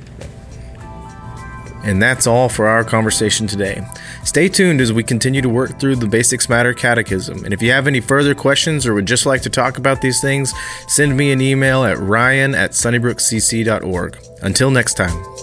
And 1.85 2.03
that's 2.03 2.27
all 2.27 2.49
for 2.49 2.67
our 2.67 2.83
conversation 2.83 3.47
today. 3.47 3.87
Stay 4.25 4.49
tuned 4.49 4.81
as 4.81 4.91
we 4.91 5.03
continue 5.03 5.43
to 5.43 5.51
work 5.51 5.79
through 5.79 5.97
the 5.97 6.07
Basics 6.07 6.49
Matter 6.49 6.73
Catechism. 6.73 7.45
And 7.45 7.53
if 7.53 7.61
you 7.61 7.73
have 7.73 7.87
any 7.87 8.01
further 8.01 8.35
questions 8.35 8.87
or 8.87 8.95
would 8.95 9.05
just 9.07 9.27
like 9.27 9.43
to 9.43 9.51
talk 9.51 9.77
about 9.77 10.01
these 10.01 10.19
things, 10.23 10.55
send 10.89 11.15
me 11.15 11.31
an 11.31 11.43
email 11.43 11.85
at 11.85 11.99
ryan 11.99 12.55
at 12.55 12.71
sunnybrookcc.org. 12.71 14.17
Until 14.41 14.71
next 14.71 14.95
time. 14.95 15.34